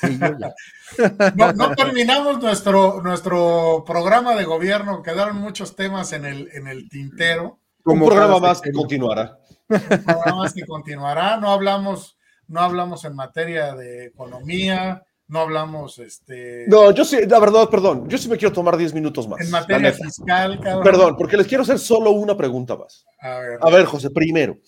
[0.00, 0.54] Sí, yo ya.
[1.36, 6.88] No, no terminamos nuestro, nuestro programa de gobierno, quedaron muchos temas en el, en el
[6.90, 7.60] tintero.
[7.78, 9.38] Un Como programa más que continuará.
[9.68, 11.38] programas que continuará.
[11.38, 12.18] No hablamos,
[12.48, 18.08] no hablamos en materia de economía, no hablamos este, No, yo sí, la verdad, perdón,
[18.08, 19.40] yo sí me quiero tomar 10 minutos más.
[19.40, 20.82] en materia fiscal, cabrón.
[20.82, 23.06] Perdón, porque les quiero hacer solo una pregunta más.
[23.20, 24.58] A ver, A ver, José, primero,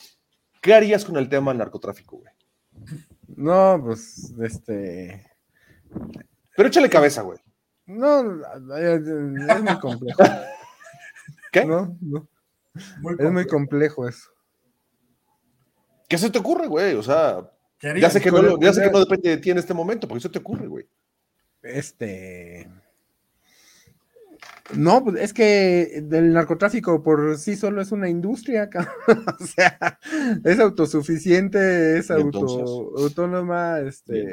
[0.60, 2.32] ¿qué harías con el tema del narcotráfico, güey?
[3.26, 5.26] No, pues, este.
[6.56, 7.38] Pero échale cabeza, güey.
[7.86, 8.20] No,
[8.76, 10.22] es muy complejo.
[11.52, 11.64] ¿Qué?
[11.64, 12.28] No, no.
[13.00, 14.08] muy Es muy complejo.
[14.08, 14.30] eso.
[16.08, 16.94] ¿Qué se te ocurre, güey?
[16.94, 17.50] O sea,
[17.82, 20.06] ya sé, que no, Híjole, ya sé que no depende de ti en este momento,
[20.06, 20.86] porque se te ocurre, güey.
[21.62, 22.68] Este.
[24.74, 29.24] No, pues es que el narcotráfico por sí solo es una industria, cabrón.
[29.40, 29.98] o sea,
[30.44, 34.24] es autosuficiente, es ¿Y auto, autónoma, este,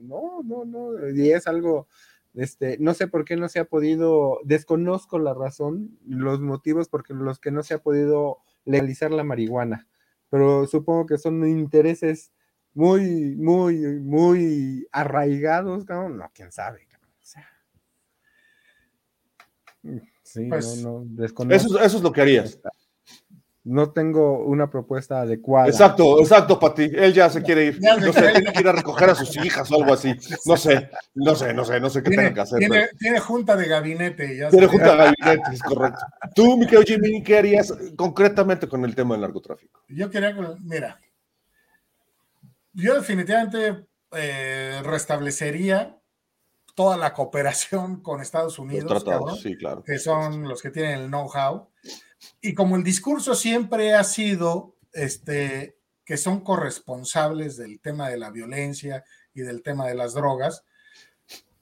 [0.00, 1.88] no, no, no, y es algo,
[2.34, 7.08] este, no sé por qué no se ha podido, desconozco la razón, los motivos por
[7.10, 9.88] los que no se ha podido legalizar la marihuana,
[10.28, 12.32] pero supongo que son intereses
[12.76, 17.48] muy, muy, muy arraigados, cabrón, no, quién sabe, cabrón, o sea.
[20.22, 21.54] Sí, Pues, no, no, desconozco.
[21.56, 22.58] Eso, es- eso es lo que harías.
[23.64, 25.66] No tengo una propuesta adecuada.
[25.66, 26.84] Exacto, exacto, Pati.
[26.84, 27.80] Él ya se quiere ir.
[27.80, 28.34] No sé, quiere ir.
[28.34, 30.14] tiene que ir a recoger a sus hijas o algo así.
[30.44, 32.58] No sé, no sé, no sé, no sé qué tiene, tenga que hacer.
[32.60, 34.36] tiene- pero- tiene junta de gabinete.
[34.36, 35.98] Ya Tiene junta de gabinete, es correcto.
[36.34, 39.80] Tú, mi querido Jimmy, ¿qué harías concretamente con el tema del narcotráfico?
[39.88, 41.00] Yo quería, que- mira,
[42.76, 45.98] yo definitivamente eh, restablecería
[46.74, 49.04] toda la cooperación con Estados Unidos,
[49.42, 49.82] sí, claro.
[49.82, 51.68] que son los que tienen el know-how.
[52.40, 58.30] Y como el discurso siempre ha sido este, que son corresponsables del tema de la
[58.30, 59.04] violencia
[59.34, 60.64] y del tema de las drogas,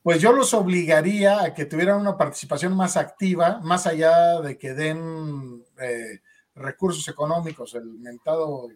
[0.02, 4.74] pues yo los obligaría a que tuvieran una participación más activa, más allá de que
[4.74, 6.20] den eh,
[6.54, 8.68] recursos económicos, el mentado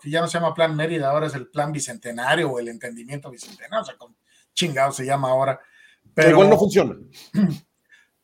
[0.00, 3.30] que ya no se llama Plan Mérida, ahora es el Plan Bicentenario o el Entendimiento
[3.30, 4.16] Bicentenario, o sea, con
[4.54, 5.60] chingado se llama ahora.
[6.14, 6.96] Pero igual no funciona.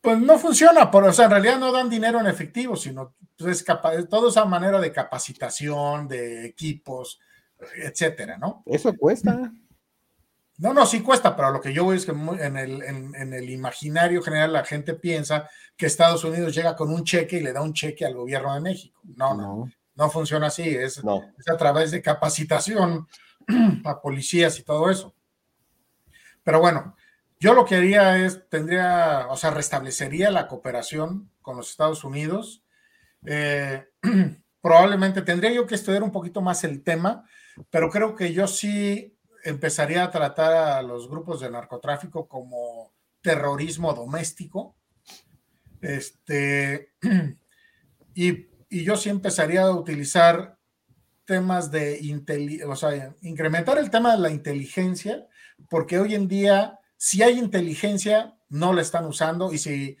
[0.01, 3.57] Pues no funciona, pero, o sea, en realidad no dan dinero en efectivo, sino pues,
[3.57, 7.19] es capaz, toda esa manera de capacitación, de equipos,
[7.75, 8.61] etcétera, ¿no?
[8.67, 9.51] Eso cuesta.
[10.57, 13.49] No, no, sí cuesta, pero lo que yo voy es que en el, en, el,
[13.49, 17.61] imaginario general la gente piensa que Estados Unidos llega con un cheque y le da
[17.61, 19.01] un cheque al gobierno de México.
[19.03, 19.71] No, no, no,
[20.09, 21.01] funciona así, es,
[21.37, 23.07] es, a través de capacitación
[23.85, 25.13] a policías y todo eso.
[26.43, 26.95] Pero bueno,
[27.39, 32.63] yo lo que haría es, tendría, o sea, restablecería la cooperación con los Estados Unidos.
[33.25, 33.85] Eh,
[34.61, 37.27] probablemente tendría yo que estudiar un poquito más el tema,
[37.69, 43.93] pero creo que yo sí empezaría a tratar a los grupos de narcotráfico como terrorismo
[43.93, 44.75] doméstico.
[45.81, 46.93] Este,
[48.15, 48.47] y,
[48.83, 50.57] yo sí empezaría a utilizar
[51.25, 55.27] temas de, o sea, incrementar el tema de la inteligencia,
[55.69, 59.97] porque hoy en día, si hay inteligencia, no la están usando y si,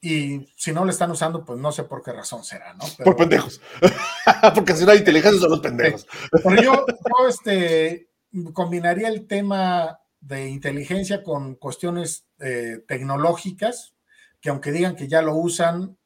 [0.00, 2.84] y si no la están usando, pues no sé por qué razón será, ¿no?
[3.04, 3.60] por pendejos.
[4.54, 6.06] porque si no hay inteligencia son los pendejos.
[6.30, 8.08] Pero yo, yo este,
[8.52, 13.94] combinaría el tema de inteligencia con cuestiones eh, tecnológicas,
[14.40, 15.98] que aunque digan que ya lo usan,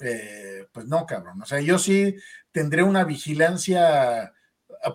[0.00, 1.42] eh, pues no, cabrón.
[1.42, 2.16] O sea, yo sí
[2.52, 4.32] tendré una vigilancia,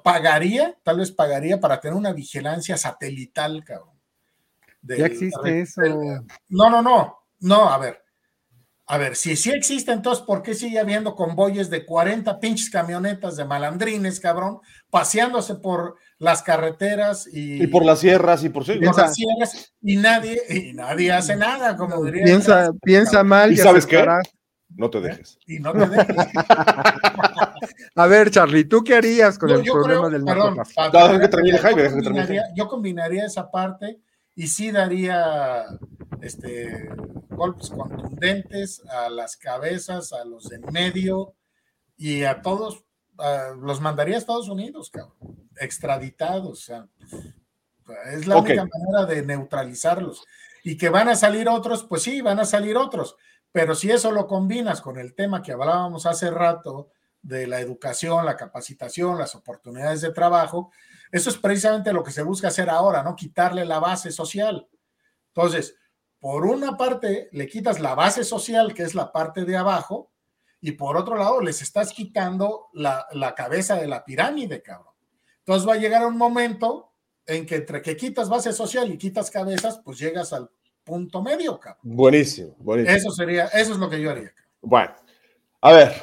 [0.04, 4.00] pagaría, tal vez pagaría para tener una vigilancia satelital, cabrón.
[4.82, 5.82] ya existe eso.
[6.50, 8.02] no, no, no, no, a ver.
[8.88, 13.38] A ver, si sí existe, entonces, ¿por qué sigue habiendo convoyes de 40 pinches camionetas
[13.38, 18.78] de malandrines, cabrón, paseándose por las carreteras y, y por las sierras y por, sí,
[18.80, 22.26] las sierras y nadie, y nadie hace nada, como diría.
[22.26, 23.54] Piensa, piensa mal.
[23.54, 24.06] ¿Y sabes qué?
[24.76, 25.38] No te dejes.
[25.48, 26.16] Y no te dejes.
[27.96, 30.82] a ver, Charlie, ¿tú qué harías con el problema del narcotráfico?
[32.56, 34.00] Yo combinaría esa parte
[34.36, 35.66] y sí daría
[36.22, 36.90] este,
[37.30, 41.36] golpes contundentes a las cabezas, a los en medio
[41.98, 42.84] y a todos,
[43.60, 46.52] los mandaría a Estados Unidos, cabrón, extraditados.
[46.52, 46.88] O sea,
[48.12, 50.24] es la única manera de neutralizarlos.
[50.64, 53.16] Y que van a salir otros, pues sí, van a salir otros.
[53.52, 56.90] Pero si eso lo combinas con el tema que hablábamos hace rato
[57.22, 60.72] de la educación, la capacitación, las oportunidades de trabajo,
[61.12, 63.16] eso es precisamente lo que se busca hacer ahora, ¿no?
[63.16, 64.68] Quitarle la base social.
[65.28, 65.76] Entonces,
[66.20, 70.12] por una parte, le quitas la base social, que es la parte de abajo,
[70.62, 74.94] y por otro lado, les estás quitando la, cabeza de la pirámide, cabrón.
[75.40, 76.94] Entonces va a llegar un momento
[77.26, 80.52] en que entre que quitas base social y quitas cabezas, pues llegas al
[80.84, 81.82] punto medio, cabrón.
[81.84, 82.98] Buenísimo, buenísimo.
[82.98, 84.32] Eso sería, eso es lo que yo haría.
[84.62, 84.94] Bueno,
[85.62, 85.94] a ver,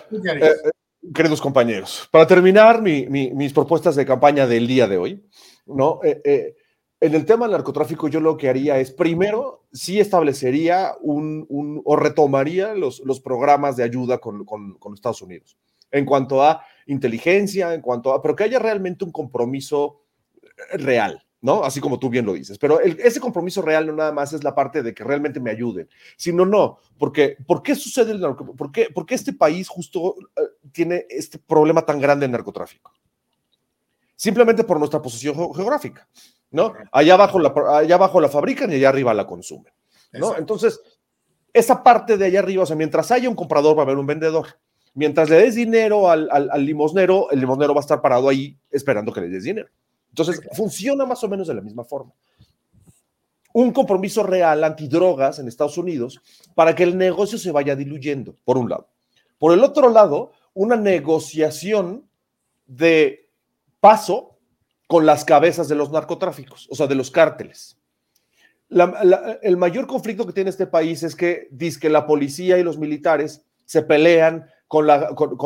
[1.15, 5.25] queridos compañeros, para terminar mis propuestas de campaña del día de hoy,
[5.67, 6.01] ¿no?
[6.03, 6.57] Eh, eh,
[7.01, 11.47] en el tema del narcotráfico, yo lo que haría es, primero, sí establecería un,
[11.85, 15.57] o retomaría los, los programas de ayuda con, con, Estados Unidos,
[15.93, 20.03] en cuanto a inteligencia, en cuanto a, pero que haya realmente un compromiso
[20.73, 21.63] real, ¿no?
[21.65, 22.59] Así como tú bien lo dices.
[22.59, 25.89] Pero ese compromiso real no nada más es la parte de que realmente me ayuden,
[26.17, 28.57] sino no, porque ¿por qué sucede el narcotráfico?
[28.57, 32.93] ¿Por qué, porque este país justo eh, tiene este problema tan grande en narcotráfico?
[34.17, 36.09] Simplemente por nuestra posición geográfica,
[36.51, 36.73] ¿no?
[36.91, 39.73] Allá abajo la, allá abajo la fabrican y allá arriba la consumen,
[40.13, 40.37] ¿no?
[40.37, 40.81] Entonces,
[41.53, 44.07] esa parte de allá arriba, o sea, mientras haya un comprador va a haber un
[44.07, 44.47] vendedor.
[44.95, 48.59] Mientras le des dinero al, al, al limosnero, el limosnero va a estar parado ahí
[48.71, 49.69] esperando que le des dinero.
[50.19, 52.13] Entonces, funciona más o menos de la misma forma.
[53.53, 56.21] Un compromiso real antidrogas en Estados Unidos
[56.55, 58.89] para que el negocio se vaya diluyendo, por un lado.
[59.39, 62.09] Por el otro lado, una negociación
[62.67, 63.31] de
[63.81, 64.39] paso
[64.89, 67.79] con las cabezas de los narcotráficos, o sea, de los cárteles.
[69.43, 72.79] el mayor conflicto que tiene este país es que dice que la policía y los
[72.79, 74.87] militares se pelean con,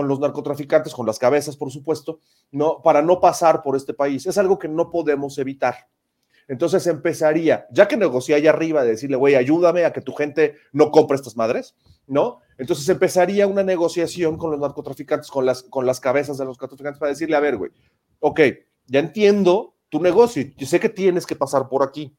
[0.09, 2.19] los narcotraficantes, con las cabezas, por supuesto,
[2.51, 2.83] ¿no?
[2.83, 4.27] para no pasar por este país.
[4.27, 5.89] Es algo que no podemos evitar.
[6.49, 10.57] Entonces empezaría, ya que negocié allá arriba de decirle, güey, ayúdame a que tu gente
[10.73, 11.77] no compre estas madres,
[12.09, 12.41] ¿no?
[12.59, 16.99] Entonces empezaría una negociación con los narcotraficantes, con las, con las cabezas de los narcotraficantes
[16.99, 17.71] para decirle, a ver, güey,
[18.19, 18.41] ok,
[18.87, 22.17] ya entiendo tu negocio, yo sé que tienes que pasar por aquí.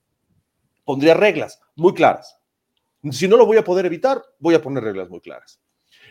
[0.85, 2.39] Pondría reglas muy claras.
[3.11, 5.59] Si no lo voy a poder evitar, voy a poner reglas muy claras.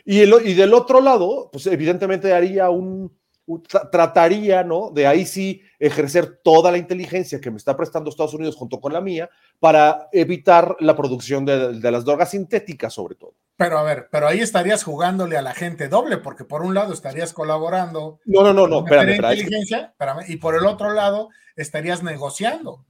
[0.05, 3.17] Y, y del otro lado, pues evidentemente haría un,
[3.47, 4.91] tra- trataría, ¿no?
[4.91, 8.93] De ahí sí ejercer toda la inteligencia que me está prestando Estados Unidos junto con
[8.93, 9.29] la mía
[9.61, 13.35] para evitar la producción de, de las drogas sintéticas, sobre todo.
[13.57, 16.93] Pero a ver, pero ahí estarías jugándole a la gente doble, porque por un lado
[16.93, 19.33] estarías colaborando No, no, no, no, espérame, espérame.
[19.35, 22.85] inteligencia, espérame, y por el otro lado estarías negociando.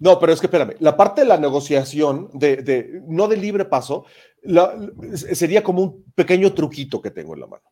[0.00, 3.64] No, pero es que espérame, la parte de la negociación, de, de- no de libre
[3.64, 4.04] paso,
[4.42, 4.74] la-
[5.14, 7.62] sería como un pequeño truquito que tengo en la mano,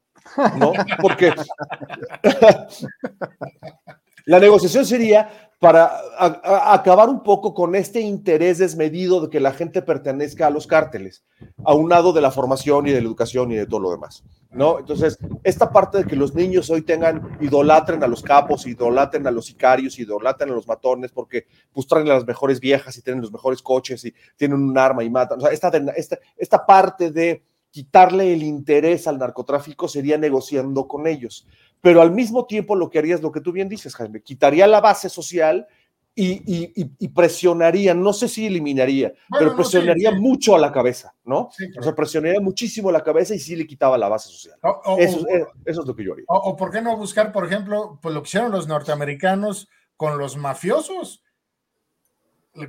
[0.58, 0.72] ¿no?
[1.00, 1.32] Porque
[4.26, 5.84] la negociación sería para
[6.18, 10.50] a- a- acabar un poco con este interés desmedido de que la gente pertenezca a
[10.50, 11.24] los cárteles,
[11.64, 14.78] aunado de la formación y de la educación y de todo lo demás, ¿no?
[14.78, 19.30] Entonces, esta parte de que los niños hoy tengan, idolatren a los capos, idolatren a
[19.30, 23.22] los sicarios, idolatren a los matones, porque pues traen a las mejores viejas y tienen
[23.22, 25.38] los mejores coches y tienen un arma y matan.
[25.38, 27.42] O sea, esta, esta, esta parte de
[27.76, 31.46] quitarle el interés al narcotráfico sería negociando con ellos.
[31.82, 34.66] Pero al mismo tiempo lo que haría es lo que tú bien dices, Jaime, quitaría
[34.66, 35.66] la base social
[36.14, 40.22] y, y- y- y presionaría, no sé si eliminaría, Bueno, pero no, presionaría sí, sí.
[40.22, 41.50] mucho a la cabeza, ¿no?
[41.54, 44.56] Sí, O sea, presionaría muchísimo a la cabeza y sí le quitaba la base social.
[44.62, 46.24] O, o- Eso, o- es- eso es lo que yo haría.
[46.28, 50.16] o- o por qué no buscar, por ejemplo, pues lo que hicieron los norteamericanos con
[50.16, 51.22] los mafiosos.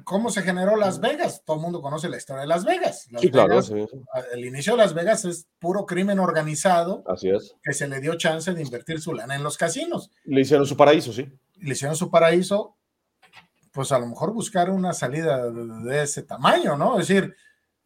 [0.04, 1.44] ¿Cómo se generó Las Vegas?
[1.46, 3.08] Todo el mundo conoce la historia de Las Vegas.
[3.12, 3.74] Las Sí, claro, sí,
[4.34, 7.56] El inicio de Las Vegas es puro crimen organizado así es.
[7.64, 10.12] que se le dio chance de invertir su lana en los casinos.
[10.26, 11.28] Le hicieron su paraíso, sí.
[11.56, 12.78] le hicieron su paraíso,
[13.72, 17.00] pues a lo mejor buscar una salida de, de ese tamaño, ¿no?
[17.00, 17.36] Es decir,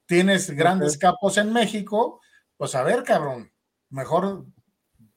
[0.06, 2.22] tienes grandes capos en México,
[2.57, 3.52] pues a ver, cabrón,
[3.90, 4.45] mejor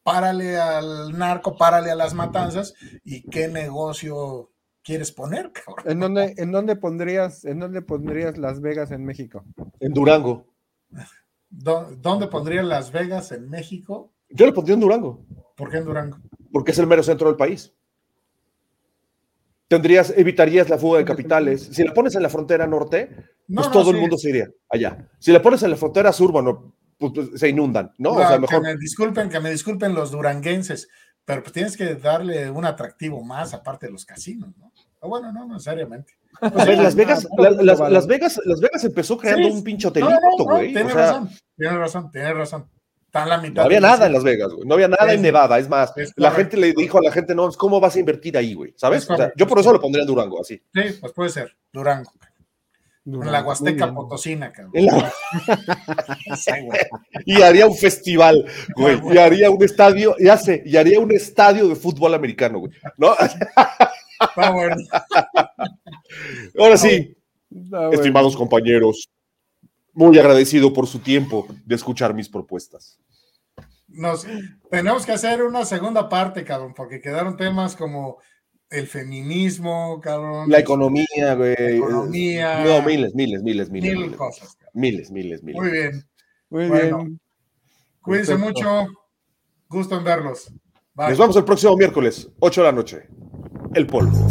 [0.05, 4.53] párale al narco, párale a las matanzas y qué negocio
[4.85, 5.91] quieres poner, cabrón.
[5.91, 9.45] ¿En dónde, en dónde pondrías, en dónde pondrías Las Vegas en México?
[9.81, 10.47] En Durango.
[11.51, 14.13] ¿Dó- ¿Dónde pondría Las Vegas en México?
[14.29, 15.25] Yo le pondría en Durango.
[15.57, 16.19] ¿Por qué en Durango?
[16.53, 17.73] porque es el mero centro del país.
[19.67, 21.63] Tendrías, evitarías la fuga de capitales.
[21.73, 23.09] Si la pones en la frontera norte,
[23.49, 25.09] No, pues no, todo el mundo se iría allá.
[25.19, 28.11] Si la pones en la frontera sur, bueno, pues, pues, se inundan, ¿no?
[28.13, 28.63] O sea, Que mejor.
[28.63, 30.89] me disculpen, que me disculpen los duranguenses,
[31.25, 34.73] pero pues tienes que darle un atractivo más aparte de los casinos, ¿no?
[35.01, 36.15] O bueno, no necesariamente.
[36.41, 37.79] Ver, Las Vegas, Ah, la- las.
[37.91, 40.73] Las Vegas, Las Vegas empezó creando Sí, un pinche No, no, hotelito, no, güey.
[40.73, 42.69] tienes o sea, razón, tienes razón, tienes razón.
[43.07, 43.55] Está en la mitad.
[43.55, 44.13] no había nada en.
[44.13, 44.67] Las Vegas, güey.
[44.67, 45.59] No había nada Es- en Nevada.
[45.59, 46.57] Es más, es la correcto.
[46.57, 48.75] gente le dijo a la gente, no, ¿cómo vas a invertir ahí, güey?
[48.77, 49.05] ¿Sabes?
[49.05, 50.61] Es O sea, yo por es eso lo pondría en Durango, así.
[50.75, 52.11] Sí, pues puede ser, Durango.
[53.07, 53.93] En la Huasteca.
[53.93, 54.73] Potosina, cabrón.
[54.75, 55.13] En la-
[56.37, 56.81] Sí, güey.
[57.27, 58.45] y haría un festival,
[58.77, 62.73] güey, y haría un estadio, ya sé, y haría un estadio de fútbol americano, güey,
[62.97, 63.13] ¿no?
[63.15, 64.77] Está bueno.
[66.59, 67.17] Ahora sí,
[67.51, 67.93] Está bueno.
[67.93, 69.11] estimados compañeros,
[69.93, 72.99] muy agradecido por su tiempo de escuchar mis propuestas.
[73.89, 74.27] Nos,
[74.71, 78.19] tenemos que hacer una segunda parte, cabrón, porque quedaron temas como
[78.75, 80.51] el feminismo, cabrón.
[80.51, 81.55] La economía, güey.
[81.77, 82.65] economía.
[82.65, 83.91] No, miles, miles, miles, miles.
[83.91, 84.55] Mil miles, cosas.
[84.57, 84.71] cabrón.
[84.75, 85.61] miles, miles, miles.
[85.63, 86.05] Muy bien.
[86.51, 86.99] Muy Bueno.
[86.99, 87.21] bien.
[88.03, 88.63] Cuídense Perfecto.
[88.63, 88.87] mucho.
[89.69, 90.53] Gusto en verlos.
[90.95, 91.09] Bye.
[91.11, 93.09] Nos vemos el próximo miércoles, 8 de la noche.
[93.75, 94.29] El polvo.